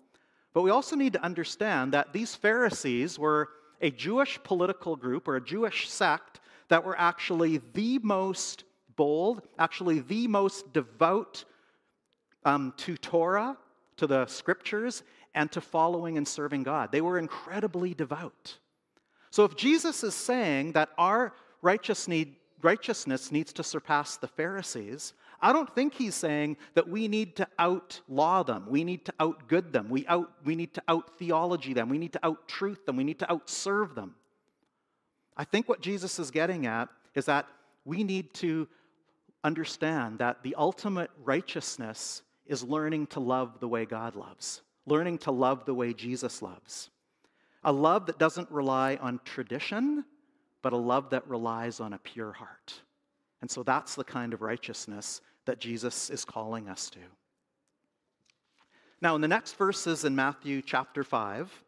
But 0.54 0.64
we 0.64 0.72
also 0.72 0.96
need 0.96 1.14
to 1.14 1.24
understand 1.24 1.94
that 1.94 2.12
these 2.12 2.34
Pharisees 2.34 3.20
were 3.20 3.50
a 3.82 3.92
Jewish 3.92 4.42
political 4.44 4.96
group 4.96 5.28
or 5.28 5.36
a 5.36 5.42
Jewish 5.42 5.88
sect 5.88 6.40
that 6.70 6.84
were 6.84 7.00
actually 7.00 7.62
the 7.74 8.00
most 8.00 8.64
bold, 8.96 9.42
actually 9.58 10.00
the 10.00 10.28
most 10.28 10.72
devout 10.74 11.44
um, 12.46 12.74
to 12.78 12.98
Torah, 12.98 13.58
to 13.98 14.08
the 14.08 14.26
scriptures, 14.28 15.04
and 15.36 15.52
to 15.52 15.62
following 15.62 16.18
and 16.18 16.28
serving 16.28 16.64
God. 16.64 16.92
They 16.92 17.02
were 17.02 17.20
incredibly 17.20 17.94
devout. 17.94 18.58
So 19.32 19.44
if 19.44 19.56
Jesus 19.56 20.04
is 20.04 20.16
saying 20.16 20.72
that 20.74 20.90
our 20.98 21.34
righteous 21.62 22.08
need, 22.08 22.36
righteousness 22.62 23.32
needs 23.32 23.54
to 23.54 23.64
surpass 23.64 24.18
the 24.18 24.28
Pharisees, 24.28 25.14
I 25.42 25.54
don't 25.54 25.74
think 25.74 25.94
he's 25.94 26.16
saying 26.16 26.58
that 26.74 26.90
we 26.90 27.08
need 27.08 27.36
to 27.38 27.48
outlaw 27.58 28.44
them. 28.44 28.66
We 28.68 28.84
need 28.84 29.06
to 29.06 29.14
outgood 29.20 29.72
them. 29.72 29.90
We, 29.90 30.06
out, 30.08 30.32
we 30.44 30.56
need 30.56 30.74
to 30.74 30.84
out 30.88 31.18
theology 31.18 31.74
them. 31.74 31.90
We 31.90 31.98
need 31.98 32.14
to 32.14 32.26
out 32.26 32.48
truth 32.48 32.86
them. 32.86 32.98
We 32.98 33.04
need 33.04 33.20
to 33.20 33.28
outserve 33.28 33.96
them. 33.96 34.16
I 35.40 35.46
think 35.46 35.70
what 35.70 35.80
Jesus 35.80 36.20
is 36.20 36.32
getting 36.32 36.66
at 36.66 36.90
is 37.16 37.26
that 37.26 37.48
we 37.86 38.04
need 38.04 38.34
to 38.36 38.68
understand 39.42 40.20
that 40.20 40.44
the 40.44 40.54
ultimate 40.56 41.10
righteousness 41.24 42.24
is 42.46 42.62
learning 42.62 43.08
to 43.08 43.22
love 43.22 43.62
the 43.62 43.68
way 43.70 43.86
God 43.86 44.18
loves, 44.18 44.62
learning 44.86 45.20
to 45.20 45.32
love 45.32 45.64
the 45.64 45.74
way 45.74 45.94
Jesus 45.94 46.42
loves. 46.42 46.90
A 47.64 47.72
love 47.72 48.06
that 48.08 48.20
doesn't 48.20 48.52
rely 48.52 48.98
on 48.98 49.22
tradition, 49.24 50.04
but 50.62 50.74
a 50.74 50.78
love 50.78 51.10
that 51.12 51.26
relies 51.26 51.80
on 51.80 51.94
a 51.94 52.00
pure 52.00 52.34
heart. 52.34 52.82
And 53.42 53.50
so 53.50 53.64
that's 53.64 53.96
the 53.96 54.04
kind 54.04 54.34
of 54.34 54.42
righteousness 54.42 55.22
that 55.46 55.62
Jesus 55.62 56.10
is 56.10 56.26
calling 56.26 56.68
us 56.68 56.90
to. 56.90 57.00
Now, 59.02 59.16
in 59.16 59.22
the 59.22 59.30
next 59.30 59.56
verses 59.56 60.04
in 60.04 60.14
Matthew 60.18 60.62
chapter 60.62 61.06
5, 61.06 61.64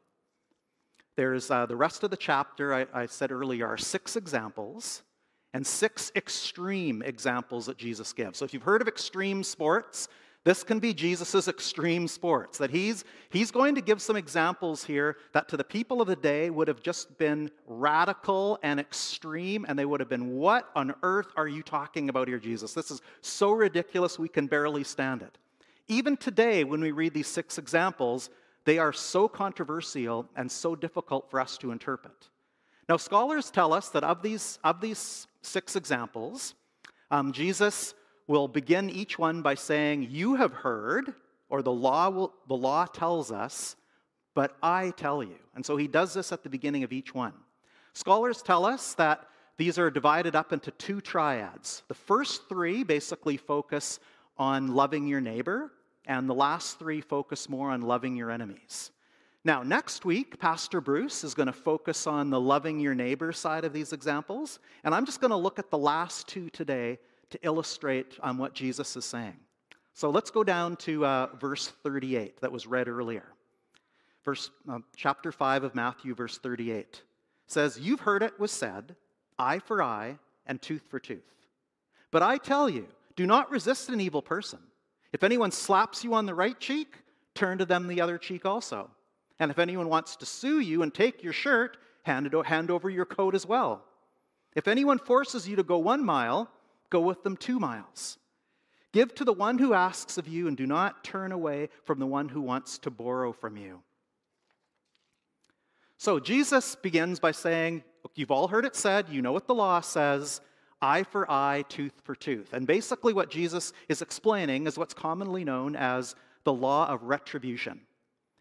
there's 1.15 1.51
uh, 1.51 1.65
the 1.65 1.75
rest 1.75 2.03
of 2.03 2.12
the 2.12 2.18
chapter, 2.18 2.74
I, 2.74 2.86
I 2.94 3.06
said 3.06 3.32
earlier, 3.32 3.68
are 3.68 3.77
six 3.77 4.15
examples 4.15 5.03
and 5.53 5.65
six 5.65 6.12
extreme 6.15 7.01
examples 7.01 7.65
that 7.65 7.77
Jesus 7.77 8.13
gives. 8.13 8.39
So 8.39 8.46
if 8.46 8.53
you've 8.53 8.63
heard 8.63 8.82
of 8.82 8.88
extreme 8.88 9.44
sports, 9.44 10.08
this 10.44 10.63
can 10.63 10.80
be 10.80 10.94
Jesus' 10.94 11.48
extreme 11.48 12.08
sports. 12.08 12.58
That 12.58 12.72
he's, 12.72 13.03
he's 13.30 13.51
going 13.51 13.75
to 13.75 13.82
give 13.82 14.01
some 14.01 14.15
examples 14.15 14.84
here 14.84 15.18
that 15.34 15.48
to 15.50 15.58
the 15.58 15.63
people 15.63 16.01
of 16.01 16.08
the 16.08 16.15
day 16.15 16.50
would 16.50 16.68
have 16.68 16.82
just 16.82 17.18
been 17.20 17.51
radical 17.68 18.58
and 18.63 18.80
extreme, 18.80 19.65
and 19.68 19.77
they 19.77 19.86
would 19.86 20.00
have 20.00 20.10
been, 20.10 20.36
What 20.36 20.70
on 20.75 20.96
earth 21.03 21.27
are 21.36 21.48
you 21.48 21.62
talking 21.62 22.10
about 22.10 22.27
here, 22.27 22.39
Jesus? 22.39 22.74
This 22.74 22.89
is 22.89 23.01
so 23.22 23.51
ridiculous, 23.51 24.18
we 24.18 24.30
can 24.30 24.48
barely 24.48 24.84
stand 24.84 25.22
it. 25.22 25.38
Even 25.88 26.18
today, 26.18 26.63
when 26.63 26.82
we 26.82 26.91
read 26.91 27.13
these 27.13 27.27
six 27.27 27.58
examples, 27.58 28.30
they 28.65 28.77
are 28.77 28.94
so 28.94 29.27
controversial 29.27 30.27
and 30.36 30.51
so 30.51 30.75
difficult 30.75 31.30
for 31.30 31.39
us 31.39 31.58
to 31.60 31.72
interpret. 31.72 32.30
Now, 32.88 32.98
scholars 32.98 33.50
tell 33.50 33.74
us 33.74 33.89
that 33.89 34.03
of 34.03 34.22
these, 34.22 34.60
of 34.63 34.82
these 34.82 35.27
six 35.41 35.75
examples, 35.75 36.56
um, 37.10 37.32
Jesus 37.32 37.94
will 38.27 38.48
begin 38.48 38.89
each 38.89 39.18
one 39.18 39.41
by 39.41 39.56
saying, 39.56 40.08
You 40.10 40.36
have 40.36 40.53
heard, 40.53 41.13
or 41.50 41.62
the 41.62 41.72
law, 41.72 42.10
will, 42.10 42.34
the 42.48 42.56
law 42.56 42.86
tells 42.86 43.32
us, 43.32 43.75
but 44.34 44.56
I 44.63 44.91
tell 44.91 45.24
you. 45.24 45.36
And 45.56 45.65
so 45.65 45.75
he 45.75 45.88
does 45.88 46.13
this 46.13 46.32
at 46.32 46.44
the 46.44 46.50
beginning 46.50 46.84
of 46.84 46.94
each 46.94 47.13
one. 47.13 47.34
Scholars 47.94 48.41
tell 48.41 48.65
us 48.65 48.94
that 48.94 49.27
these 49.58 49.77
are 49.77 49.91
divided 49.91 50.36
up 50.36 50.53
into 50.53 50.72
two 50.72 51.01
triads. 51.01 51.84
The 51.88 51.94
first 51.94 52.48
three 52.48 52.84
basically 52.84 53.38
focus 53.38 54.00
on 54.38 54.74
loving 54.74 55.08
your 55.08 55.22
neighbor, 55.22 55.72
and 56.05 56.29
the 56.29 56.34
last 56.34 56.79
three 56.79 57.01
focus 57.01 57.50
more 57.50 57.70
on 57.70 57.81
loving 57.81 58.15
your 58.15 58.31
enemies. 58.31 58.91
Now, 59.43 59.63
next 59.63 60.05
week, 60.05 60.39
Pastor 60.39 60.81
Bruce 60.81 61.24
is 61.24 61.34
going 61.34 61.48
to 61.48 61.53
focus 61.53 62.05
on 62.05 62.29
the 62.29 62.39
loving 62.39 62.79
your 62.79 62.93
neighbor 62.93 63.31
side 63.31 63.65
of 63.65 63.74
these 63.74 63.91
examples, 63.91 64.60
and 64.84 64.93
I'm 64.93 65.05
just 65.05 65.20
going 65.20 65.31
to 65.31 65.38
look 65.38 65.58
at 65.58 65.72
the 65.72 65.77
last 65.77 66.27
two 66.27 66.50
today 66.51 67.00
to 67.31 67.39
illustrate 67.41 68.17
um, 68.22 68.38
what 68.38 68.53
Jesus 68.53 68.96
is 68.96 69.05
saying. 69.05 69.38
So 69.93 70.10
let's 70.10 70.29
go 70.29 70.43
down 70.43 70.75
to 70.77 71.05
uh, 71.05 71.27
verse 71.39 71.67
38 71.84 72.41
that 72.41 72.51
was 72.51 72.67
read 72.67 72.88
earlier. 72.88 73.25
Verse, 74.24 74.51
uh, 74.70 74.79
chapter 74.96 75.31
5 75.31 75.63
of 75.63 75.75
Matthew, 75.75 76.13
verse 76.13 76.38
38 76.38 77.01
says, 77.48 77.79
You've 77.79 78.01
heard 78.01 78.24
it 78.24 78.39
was 78.39 78.51
said, 78.51 78.96
eye 79.38 79.60
for 79.60 79.81
eye 79.81 80.17
and 80.46 80.62
tooth 80.62 80.84
for 80.89 81.00
tooth. 81.00 81.48
But 82.12 82.22
I 82.22 82.38
tell 82.38 82.70
you, 82.70 82.88
do 83.15 83.25
not 83.25 83.51
resist 83.51 83.89
an 83.89 84.00
evil 84.00 84.22
person. 84.22 84.60
If 85.13 85.24
anyone 85.24 85.51
slaps 85.51 86.03
you 86.03 86.13
on 86.13 86.25
the 86.25 86.34
right 86.34 86.60
cheek, 86.60 86.96
turn 87.36 87.58
to 87.58 87.65
them 87.65 87.88
the 87.88 88.01
other 88.01 88.18
cheek 88.18 88.46
also. 88.46 88.89
And 89.39 89.51
if 89.51 89.60
anyone 89.60 89.89
wants 89.89 90.15
to 90.18 90.25
sue 90.25 90.60
you 90.60 90.84
and 90.84 90.94
take 90.94 91.24
your 91.24 91.34
shirt, 91.34 91.77
hand, 92.03 92.34
hand 92.46 92.72
over 92.72 92.89
your 92.89 93.06
coat 93.06 93.36
as 93.36 93.46
well. 93.46 93.84
If 94.56 94.68
anyone 94.68 95.00
forces 95.00 95.48
you 95.48 95.56
to 95.56 95.63
go 95.63 95.77
one 95.77 96.03
mile, 96.03 96.50
go 96.89 97.01
with 97.01 97.24
them 97.24 97.38
two 97.38 97.60
miles. 97.60 98.18
Give 98.91 99.13
to 99.15 99.24
the 99.24 99.34
one 99.34 99.58
who 99.58 99.74
asks 99.74 100.18
of 100.18 100.27
you, 100.27 100.48
and 100.48 100.58
do 100.58 100.68
not 100.68 101.03
turn 101.03 101.32
away 101.32 101.70
from 101.86 102.00
the 102.00 102.06
one 102.06 102.27
who 102.27 102.41
wants 102.41 102.77
to 102.80 102.91
borrow 102.91 103.32
from 103.32 103.56
you. 103.56 103.82
So 105.98 106.20
Jesus 106.20 106.75
begins 106.75 107.20
by 107.20 107.32
saying, 107.32 107.84
You've 108.15 108.32
all 108.32 108.48
heard 108.48 108.65
it 108.65 108.75
said, 108.75 109.08
you 109.10 109.22
know 109.22 109.32
what 109.32 109.48
the 109.48 109.56
law 109.56 109.80
says 109.80 110.41
eye 110.81 111.03
for 111.03 111.29
eye, 111.29 111.63
tooth 111.69 111.93
for 112.03 112.15
tooth. 112.15 112.53
And 112.53 112.65
basically, 112.65 113.13
what 113.13 113.29
Jesus 113.29 113.73
is 113.89 114.01
explaining 114.01 114.67
is 114.67 114.77
what's 114.77 114.93
commonly 114.93 115.43
known 115.43 115.75
as 115.75 116.15
the 116.43 116.53
law 116.53 116.88
of 116.88 117.03
retribution. 117.03 117.81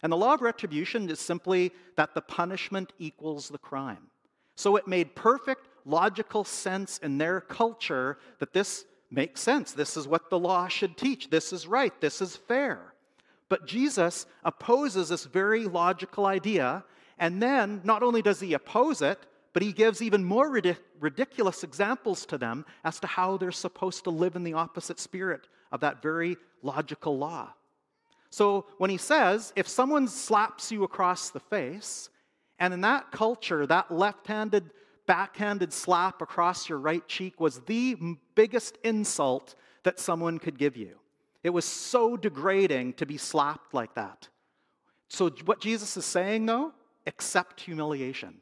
And 0.03 0.11
the 0.11 0.17
law 0.17 0.35
of 0.35 0.41
retribution 0.41 1.11
is 1.11 1.21
simply 1.21 1.73
that 1.97 2.15
the 2.15 2.23
punishment 2.23 2.93
equals 2.99 3.49
the 3.49 3.59
crime. 3.59 4.11
So 4.57 4.77
it 4.77 4.89
made 4.89 5.15
perfect 5.15 5.67
logical 5.85 6.45
sense 6.45 6.99
in 6.99 7.19
their 7.19 7.41
culture 7.41 8.19
that 8.39 8.53
this 8.53 8.85
makes 9.11 9.41
sense. 9.41 9.73
This 9.73 9.97
is 9.97 10.07
what 10.07 10.31
the 10.31 10.39
law 10.39 10.69
should 10.69 10.97
teach. 10.97 11.31
This 11.31 11.53
is 11.53 11.67
right. 11.67 11.99
This 12.01 12.23
is 12.23 12.37
fair. 12.37 12.95
But 13.49 13.67
Jesus 13.67 14.27
opposes 14.45 15.09
this 15.09 15.25
very 15.25 15.65
logical 15.65 16.27
idea. 16.27 16.85
And 17.19 17.43
then 17.43 17.81
not 17.85 18.03
only 18.03 18.23
does 18.23 18.41
he 18.41 18.55
oppose 18.55 19.03
it, 19.03 19.19
but 19.53 19.63
he 19.63 19.73
gives 19.73 20.01
even 20.01 20.25
more 20.25 20.51
ridic- 20.51 20.79
ridiculous 21.01 21.65
examples 21.65 22.25
to 22.27 22.39
them 22.39 22.65
as 22.85 23.01
to 23.01 23.07
how 23.07 23.37
they're 23.37 23.51
supposed 23.51 24.05
to 24.05 24.11
live 24.11 24.37
in 24.37 24.45
the 24.45 24.55
opposite 24.55 25.01
spirit 25.01 25.49
of 25.73 25.81
that 25.81 26.03
very 26.03 26.37
logical 26.63 27.19
law. 27.19 27.53
So 28.31 28.67
when 28.79 28.91
he 28.91 28.97
says, 28.97 29.53
if 29.57 29.67
someone 29.67 30.07
slaps 30.07 30.71
you 30.71 30.85
across 30.85 31.31
the 31.31 31.41
face, 31.41 32.11
and 32.61 32.73
in 32.73 32.83
that 32.83 33.11
culture, 33.11 33.67
that 33.67 33.91
left 33.91 34.27
handed, 34.27 34.71
backhanded 35.07 35.73
slap 35.73 36.23
across 36.23 36.69
your 36.69 36.79
right 36.79 37.07
cheek 37.09 37.41
was 37.41 37.61
the 37.61 37.97
biggest 38.35 38.79
insult 38.85 39.57
that 39.83 39.99
someone 39.99 40.39
could 40.39 40.59
give 40.59 40.77
you. 40.77 40.97
It 41.43 41.51
was 41.51 41.65
so 41.65 42.17
degrading 42.17 42.95
to 42.95 43.07
be 43.07 43.17
slapped 43.17 43.73
like 43.73 43.95
that. 43.95 44.29
So, 45.09 45.31
what 45.47 45.61
Jesus 45.61 45.97
is 45.97 46.05
saying, 46.05 46.47
though, 46.47 46.73
accept 47.07 47.63
humiliation, 47.63 48.35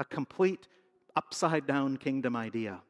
a 0.00 0.04
complete 0.04 0.66
upside 1.14 1.66
down 1.66 1.96
kingdom 1.98 2.34
idea. 2.34 2.80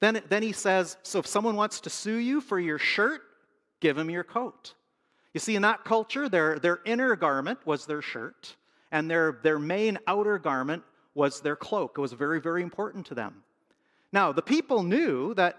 Then, 0.00 0.22
then 0.28 0.42
he 0.42 0.52
says, 0.52 0.96
So 1.02 1.18
if 1.18 1.26
someone 1.26 1.56
wants 1.56 1.80
to 1.80 1.90
sue 1.90 2.16
you 2.16 2.40
for 2.40 2.58
your 2.58 2.78
shirt, 2.78 3.20
give 3.80 3.98
him 3.98 4.08
your 4.08 4.24
coat. 4.24 4.74
You 5.34 5.40
see, 5.40 5.56
in 5.56 5.62
that 5.62 5.84
culture, 5.84 6.28
their, 6.28 6.58
their 6.58 6.80
inner 6.86 7.16
garment 7.16 7.58
was 7.66 7.84
their 7.84 8.00
shirt, 8.00 8.56
and 8.92 9.10
their, 9.10 9.40
their 9.42 9.58
main 9.58 9.98
outer 10.06 10.38
garment 10.38 10.82
was 11.14 11.40
their 11.40 11.56
cloak. 11.56 11.98
It 11.98 12.00
was 12.00 12.12
very, 12.12 12.40
very 12.40 12.62
important 12.62 13.04
to 13.06 13.14
them. 13.14 13.42
Now, 14.12 14.32
the 14.32 14.42
people 14.42 14.82
knew 14.82 15.34
that 15.34 15.58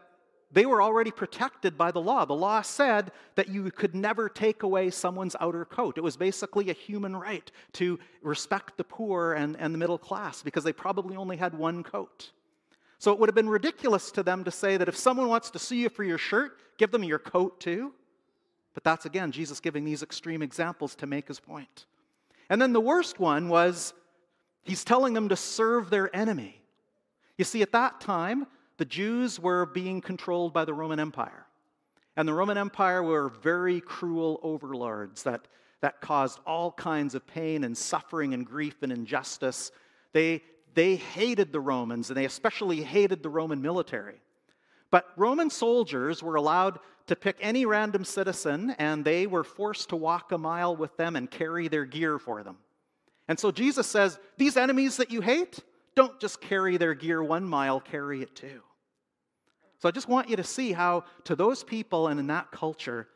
they 0.52 0.66
were 0.66 0.82
already 0.82 1.12
protected 1.12 1.78
by 1.78 1.92
the 1.92 2.02
law. 2.02 2.26
The 2.26 2.34
law 2.34 2.62
said 2.62 3.12
that 3.36 3.50
you 3.50 3.70
could 3.72 3.94
never 3.94 4.28
take 4.28 4.64
away 4.64 4.90
someone's 4.90 5.36
outer 5.40 5.64
coat. 5.64 5.98
It 5.98 6.02
was 6.02 6.18
basically 6.18 6.70
a 6.70 6.74
human 6.74 7.16
right 7.16 7.52
to 7.74 8.00
respect 8.24 8.78
the 8.78 8.84
poor 8.84 9.34
and, 9.34 9.56
and 9.60 9.74
the 9.74 9.78
middle 9.78 10.00
class 10.00 10.42
because 10.42 10.64
they 10.64 10.74
probably 10.74 11.16
only 11.16 11.38
had 11.38 11.54
one 11.54 11.84
coat. 11.84 12.32
So 12.98 13.14
it 13.14 13.20
would 13.20 13.30
have 13.30 13.36
been 13.36 13.50
ridiculous 13.50 14.12
to 14.12 14.24
them 14.24 14.44
to 14.44 14.52
say 14.52 14.76
that 14.78 14.90
if 14.90 14.98
someone 14.98 15.30
wants 15.30 15.52
to 15.52 15.60
sue 15.60 15.76
you 15.76 15.90
for 15.90 16.04
your 16.04 16.18
shirt, 16.18 16.58
give 16.78 16.92
them 16.92 17.04
your 17.04 17.20
coat 17.20 17.60
too. 17.60 17.94
But 18.74 18.84
that's 18.84 19.06
again 19.06 19.32
Jesus 19.32 19.60
giving 19.60 19.86
these 19.86 20.02
extreme 20.02 20.42
examples 20.42 20.96
to 20.96 21.08
make 21.08 21.28
his 21.28 21.40
point. 21.40 21.86
And 22.50 22.60
then 22.60 22.74
the 22.74 22.82
worst 22.82 23.20
one 23.20 23.50
was 23.50 23.94
he's 24.64 24.84
telling 24.84 25.14
them 25.14 25.30
to 25.30 25.36
serve 25.36 25.92
their 25.92 26.14
enemy. 26.16 26.62
You 27.38 27.46
see, 27.46 27.62
at 27.62 27.72
that 27.72 28.02
time, 28.02 28.48
the 28.80 28.86
Jews 28.86 29.42
were 29.42 29.66
being 29.66 30.00
controlled 30.00 30.54
by 30.54 30.64
the 30.64 30.74
Roman 30.74 31.02
Empire. 31.02 31.46
And 32.16 32.26
the 32.26 32.34
Roman 32.34 32.58
Empire 32.58 33.04
were 33.04 33.28
very 33.28 33.82
cruel 33.82 34.40
overlords 34.42 35.24
that, 35.24 35.50
that 35.82 36.00
caused 36.00 36.40
all 36.48 36.72
kinds 36.72 37.14
of 37.14 37.28
pain 37.28 37.66
and 37.66 37.78
suffering 37.78 38.34
and 38.34 38.46
grief 38.46 38.82
and 38.82 38.92
injustice. 38.94 39.72
They, 40.14 40.42
they 40.76 40.96
hated 40.96 41.52
the 41.52 41.60
Romans, 41.60 42.10
and 42.10 42.16
they 42.16 42.24
especially 42.24 42.82
hated 42.82 43.22
the 43.22 43.30
Roman 43.30 43.62
military. 43.62 44.22
But 44.92 45.08
Roman 45.18 45.50
soldiers 45.50 46.24
were 46.24 46.36
allowed 46.36 46.80
to 47.08 47.18
pick 47.18 47.36
any 47.42 47.66
random 47.66 48.06
citizen, 48.06 48.76
and 48.80 49.04
they 49.04 49.28
were 49.28 49.44
forced 49.44 49.90
to 49.90 49.98
walk 49.98 50.32
a 50.32 50.38
mile 50.38 50.74
with 50.74 50.96
them 50.96 51.18
and 51.18 51.30
carry 51.30 51.68
their 51.68 51.86
gear 51.86 52.18
for 52.18 52.44
them. 52.44 52.56
And 53.28 53.38
so 53.38 53.52
Jesus 53.52 53.88
says, 53.88 54.18
These 54.38 54.56
enemies 54.56 54.96
that 54.98 55.12
you 55.12 55.20
hate, 55.20 55.60
don't 55.96 56.18
just 56.22 56.40
carry 56.40 56.78
their 56.78 56.94
gear 56.94 57.22
one 57.22 57.44
mile, 57.44 57.82
carry 57.82 58.22
it 58.22 58.34
too. 58.36 58.62
So 59.80 59.88
I 59.88 59.92
just 59.92 60.10
want 60.10 60.30
you 60.30 60.36
to 60.36 60.44
see 60.44 60.74
how, 60.74 61.06
to 61.24 61.36
those 61.36 61.64
people 61.64 62.08
and 62.10 62.20
in 62.20 62.28
that 62.28 62.52
culture, 62.52 63.08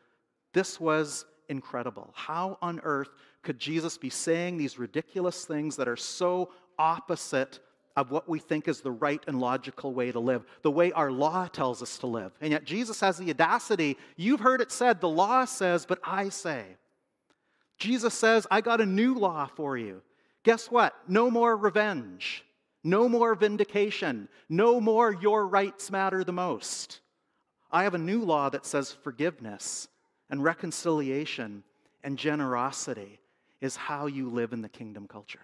this 0.54 0.80
was 0.80 1.26
incredible. 1.48 2.10
How 2.14 2.58
on 2.62 2.80
earth 2.84 3.10
could 3.42 3.58
Jesus 3.58 3.98
be 3.98 4.10
saying 4.10 4.56
these 4.56 4.78
ridiculous 4.78 5.44
things 5.44 5.76
that 5.76 5.88
are 5.88 5.96
so 5.96 6.50
opposite 6.78 7.60
of 7.96 8.10
what 8.10 8.28
we 8.28 8.38
think 8.38 8.66
is 8.66 8.80
the 8.80 8.90
right 8.90 9.22
and 9.26 9.38
logical 9.38 9.92
way 9.92 10.10
to 10.10 10.18
live, 10.18 10.44
the 10.62 10.70
way 10.70 10.90
our 10.92 11.12
law 11.12 11.46
tells 11.46 11.82
us 11.82 11.98
to 11.98 12.06
live? 12.06 12.32
And 12.40 12.50
yet 12.50 12.64
Jesus 12.64 12.98
has 13.00 13.18
the 13.18 13.30
audacity. 13.30 13.98
You've 14.16 14.40
heard 14.40 14.62
it 14.62 14.72
said, 14.72 15.00
the 15.00 15.08
law 15.08 15.44
says, 15.44 15.84
but 15.84 15.98
I 16.02 16.30
say. 16.30 16.64
Jesus 17.78 18.14
says, 18.14 18.46
I 18.50 18.62
got 18.62 18.80
a 18.80 18.86
new 18.86 19.14
law 19.14 19.48
for 19.54 19.76
you. 19.76 20.00
Guess 20.44 20.70
what? 20.70 20.94
No 21.08 21.30
more 21.30 21.56
revenge. 21.56 22.44
No 22.84 23.08
more 23.08 23.34
vindication. 23.34 24.28
No 24.48 24.80
more 24.80 25.12
your 25.12 25.46
rights 25.46 25.90
matter 25.90 26.22
the 26.22 26.32
most. 26.32 27.00
I 27.72 27.82
have 27.82 27.94
a 27.94 27.98
new 27.98 28.20
law 28.20 28.50
that 28.50 28.66
says 28.66 28.92
forgiveness 28.92 29.88
and 30.30 30.44
reconciliation 30.44 31.64
and 32.04 32.18
generosity 32.18 33.18
is 33.60 33.74
how 33.74 34.06
you 34.06 34.28
live 34.28 34.52
in 34.52 34.60
the 34.60 34.68
kingdom 34.68 35.08
culture. 35.08 35.40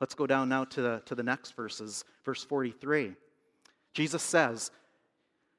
Let's 0.00 0.14
go 0.14 0.26
down 0.26 0.50
now 0.50 0.64
to 0.64 0.82
the, 0.82 1.02
to 1.06 1.14
the 1.14 1.22
next 1.22 1.56
verses, 1.56 2.04
verse 2.24 2.44
43. 2.44 3.14
Jesus 3.94 4.22
says, 4.22 4.70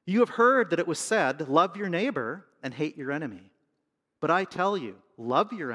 You 0.05 0.19
have 0.19 0.29
heard 0.29 0.69
that 0.69 0.79
it 0.79 0.87
was 0.87 0.99
said, 0.99 1.49
Love 1.49 1.75
your 1.75 1.89
neighbor 1.89 2.45
and 2.61 2.73
hate 2.73 2.95
your 2.95 3.11
enemy. 3.11 3.51
But 4.21 4.29
I 4.29 4.43
tell 4.43 4.77
you, 4.77 4.95
love 5.17 5.51
your 5.51 5.71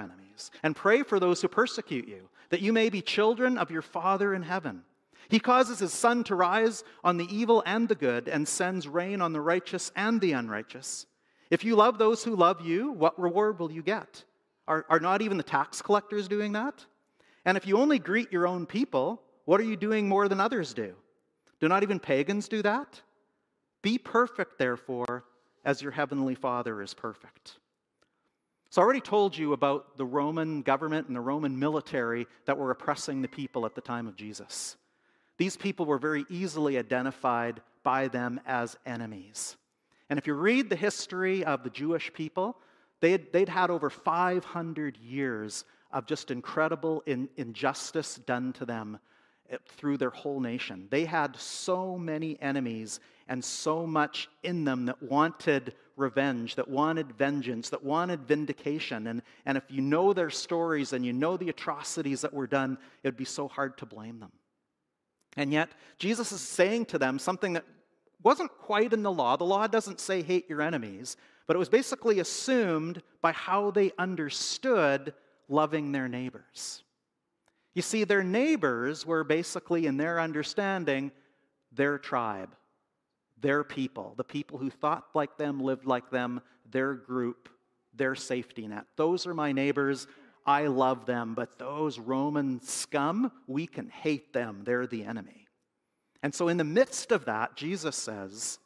and 0.62 0.76
pray 0.76 1.02
for 1.02 1.18
those 1.18 1.42
who 1.42 1.48
persecute 1.48 2.08
you 2.08 2.28
that 2.50 2.60
you 2.60 2.72
may 2.72 2.90
be 2.90 3.00
children 3.00 3.56
of 3.56 3.70
your 3.70 3.82
Father 3.82 4.34
in 4.34 4.42
heaven. 4.42 4.82
He 5.28 5.38
causes 5.38 5.78
his 5.78 5.92
sun 5.92 6.24
to 6.24 6.34
rise 6.34 6.84
on 7.04 7.16
the 7.16 7.34
evil 7.34 7.62
and 7.64 7.88
the 7.88 7.94
good, 7.94 8.28
and 8.28 8.46
sends 8.46 8.88
rain 8.88 9.20
on 9.20 9.32
the 9.32 9.40
righteous 9.40 9.92
and 9.94 10.20
the 10.20 10.32
unrighteous. 10.32 11.06
If 11.50 11.64
you 11.64 11.76
love 11.76 11.98
those 11.98 12.24
who 12.24 12.34
love 12.34 12.60
you, 12.60 12.90
what 12.92 13.18
reward 13.18 13.58
will 13.58 13.70
you 13.70 13.82
get? 13.82 14.24
Are, 14.66 14.84
are 14.88 15.00
not 15.00 15.22
even 15.22 15.36
the 15.36 15.44
tax 15.44 15.80
collectors 15.80 16.26
doing 16.26 16.52
that? 16.52 16.84
And 17.44 17.56
if 17.56 17.66
you 17.66 17.78
only 17.78 17.98
greet 17.98 18.32
your 18.32 18.46
own 18.46 18.66
people, 18.66 19.22
what 19.44 19.60
are 19.60 19.64
you 19.64 19.76
doing 19.76 20.08
more 20.08 20.28
than 20.28 20.40
others 20.40 20.74
do? 20.74 20.94
Do 21.60 21.68
not 21.68 21.82
even 21.82 22.00
pagans 22.00 22.48
do 22.48 22.62
that? 22.62 23.00
Be 23.82 23.98
perfect, 23.98 24.58
therefore, 24.58 25.24
as 25.64 25.80
your 25.80 25.92
heavenly 25.92 26.34
Father 26.34 26.82
is 26.82 26.94
perfect. 26.94 27.58
So 28.70 28.80
I 28.80 28.84
already 28.84 29.00
told 29.00 29.36
you 29.36 29.52
about 29.52 29.98
the 29.98 30.06
Roman 30.06 30.62
government 30.62 31.08
and 31.08 31.16
the 31.16 31.20
Roman 31.20 31.58
military 31.58 32.28
that 32.44 32.56
were 32.56 32.70
oppressing 32.70 33.20
the 33.20 33.28
people 33.28 33.66
at 33.66 33.74
the 33.74 33.80
time 33.80 34.06
of 34.06 34.14
Jesus. 34.14 34.76
These 35.38 35.56
people 35.56 35.86
were 35.86 35.98
very 35.98 36.24
easily 36.28 36.78
identified 36.78 37.62
by 37.82 38.06
them 38.06 38.40
as 38.46 38.76
enemies. 38.86 39.56
And 40.08 40.20
if 40.20 40.26
you 40.28 40.34
read 40.34 40.70
the 40.70 40.76
history 40.76 41.44
of 41.44 41.64
the 41.64 41.70
Jewish 41.70 42.12
people, 42.12 42.58
they'd, 43.00 43.32
they'd 43.32 43.48
had 43.48 43.70
over 43.70 43.90
500 43.90 44.96
years 44.98 45.64
of 45.90 46.06
just 46.06 46.30
incredible 46.30 47.02
in, 47.06 47.28
injustice 47.36 48.16
done 48.16 48.52
to 48.52 48.64
them 48.64 49.00
eh, 49.50 49.56
through 49.66 49.96
their 49.96 50.10
whole 50.10 50.38
nation. 50.38 50.86
They 50.90 51.06
had 51.06 51.34
so 51.34 51.98
many 51.98 52.40
enemies 52.40 53.00
and 53.30 53.44
so 53.44 53.86
much 53.86 54.28
in 54.42 54.64
them 54.64 54.86
that 54.86 55.00
wanted 55.00 55.72
revenge, 55.96 56.56
that 56.56 56.68
wanted 56.68 57.12
vengeance, 57.12 57.70
that 57.70 57.84
wanted 57.84 58.22
vindication. 58.22 59.06
And, 59.06 59.22
and 59.46 59.56
if 59.56 59.62
you 59.68 59.80
know 59.80 60.12
their 60.12 60.30
stories 60.30 60.92
and 60.92 61.06
you 61.06 61.12
know 61.12 61.36
the 61.36 61.48
atrocities 61.48 62.22
that 62.22 62.34
were 62.34 62.48
done, 62.48 62.76
it 63.04 63.08
would 63.08 63.16
be 63.16 63.24
so 63.24 63.46
hard 63.46 63.78
to 63.78 63.86
blame 63.86 64.18
them. 64.18 64.32
And 65.36 65.52
yet, 65.52 65.70
Jesus 65.96 66.32
is 66.32 66.40
saying 66.40 66.86
to 66.86 66.98
them 66.98 67.20
something 67.20 67.52
that 67.52 67.64
wasn't 68.20 68.50
quite 68.50 68.92
in 68.92 69.04
the 69.04 69.12
law. 69.12 69.36
The 69.36 69.44
law 69.44 69.68
doesn't 69.68 70.00
say 70.00 70.22
hate 70.22 70.50
your 70.50 70.60
enemies, 70.60 71.16
but 71.46 71.54
it 71.54 71.60
was 71.60 71.68
basically 71.68 72.18
assumed 72.18 73.00
by 73.22 73.30
how 73.30 73.70
they 73.70 73.92
understood 73.96 75.14
loving 75.48 75.92
their 75.92 76.08
neighbors. 76.08 76.82
You 77.74 77.82
see, 77.82 78.02
their 78.02 78.24
neighbors 78.24 79.06
were 79.06 79.22
basically, 79.22 79.86
in 79.86 79.96
their 79.96 80.18
understanding, 80.18 81.12
their 81.70 81.96
tribe 81.96 82.56
their 83.40 83.64
people, 83.64 84.14
the 84.16 84.24
people 84.24 84.58
who 84.58 84.70
thought 84.70 85.06
like 85.14 85.36
them, 85.36 85.60
lived 85.60 85.86
like 85.86 86.10
them, 86.10 86.40
their 86.70 86.94
group, 86.94 87.48
their 87.94 88.14
safety 88.14 88.66
net. 88.66 88.84
Those 88.96 89.26
are 89.26 89.34
my 89.34 89.52
neighbors. 89.52 90.06
I 90.46 90.66
love 90.66 91.06
them, 91.06 91.34
but 91.34 91.58
those 91.58 91.98
Roman 91.98 92.60
scum, 92.62 93.30
we 93.46 93.66
can 93.66 93.88
hate 93.88 94.32
them. 94.32 94.62
They're 94.64 94.86
the 94.86 95.04
enemy. 95.04 95.46
And 96.22 96.34
so, 96.34 96.48
in 96.48 96.56
the 96.56 96.64
midst 96.64 97.12
of 97.12 97.24
that, 97.26 97.56
Jesus 97.56 97.96
says, 97.96 98.58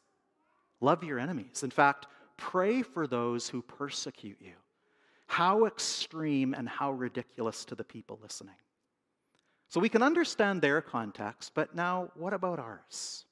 Love 0.81 1.03
your 1.03 1.19
enemies. 1.19 1.63
In 1.63 1.69
fact, 1.69 2.07
pray 2.37 2.81
for 2.81 3.07
those 3.07 3.47
who 3.47 3.61
persecute 3.61 4.37
you. 4.41 4.53
How 5.27 5.65
extreme 5.65 6.53
and 6.53 6.67
how 6.67 6.91
ridiculous 6.91 7.65
to 7.65 7.75
the 7.75 7.83
people 7.83 8.19
listening. 8.21 8.55
So, 9.69 9.79
we 9.79 9.89
can 9.89 10.03
understand 10.03 10.61
their 10.61 10.81
context, 10.81 11.51
but 11.55 11.75
now 11.75 12.11
what 12.15 12.33
about 12.33 12.59
ours? 12.59 13.24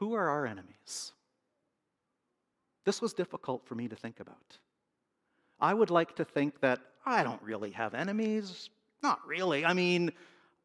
Who 0.00 0.14
are 0.14 0.30
our 0.30 0.46
enemies? 0.46 1.12
This 2.86 3.02
was 3.02 3.12
difficult 3.12 3.66
for 3.66 3.74
me 3.74 3.86
to 3.88 3.94
think 3.94 4.18
about. 4.18 4.58
I 5.60 5.74
would 5.74 5.90
like 5.90 6.16
to 6.16 6.24
think 6.24 6.60
that 6.60 6.80
I 7.04 7.22
don't 7.22 7.42
really 7.42 7.72
have 7.72 7.92
enemies. 7.92 8.70
Not 9.02 9.20
really. 9.26 9.66
I 9.66 9.74
mean, 9.74 10.12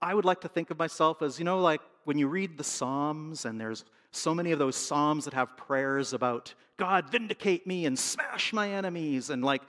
I 0.01 0.13
would 0.13 0.23
like 0.23 0.39
to 0.41 0.47
think 0.47 0.71
of 0.71 0.79
myself 0.79 1.21
as, 1.21 1.37
you 1.37 1.43
know, 1.43 1.59
like 1.59 1.81
when 2.05 2.17
you 2.17 2.29
read 2.29 2.57
the 2.57 2.63
Psalms, 2.63 3.43
and 3.43 3.59
there's 3.59 3.83
so 4.11 4.33
many 4.33 4.53
of 4.53 4.59
those 4.59 4.77
Psalms 4.77 5.25
that 5.25 5.33
have 5.33 5.57
prayers 5.57 6.13
about, 6.13 6.53
God, 6.77 7.11
vindicate 7.11 7.67
me 7.67 7.85
and 7.85 7.99
smash 7.99 8.53
my 8.53 8.71
enemies. 8.71 9.29
And 9.29 9.43
like, 9.43 9.63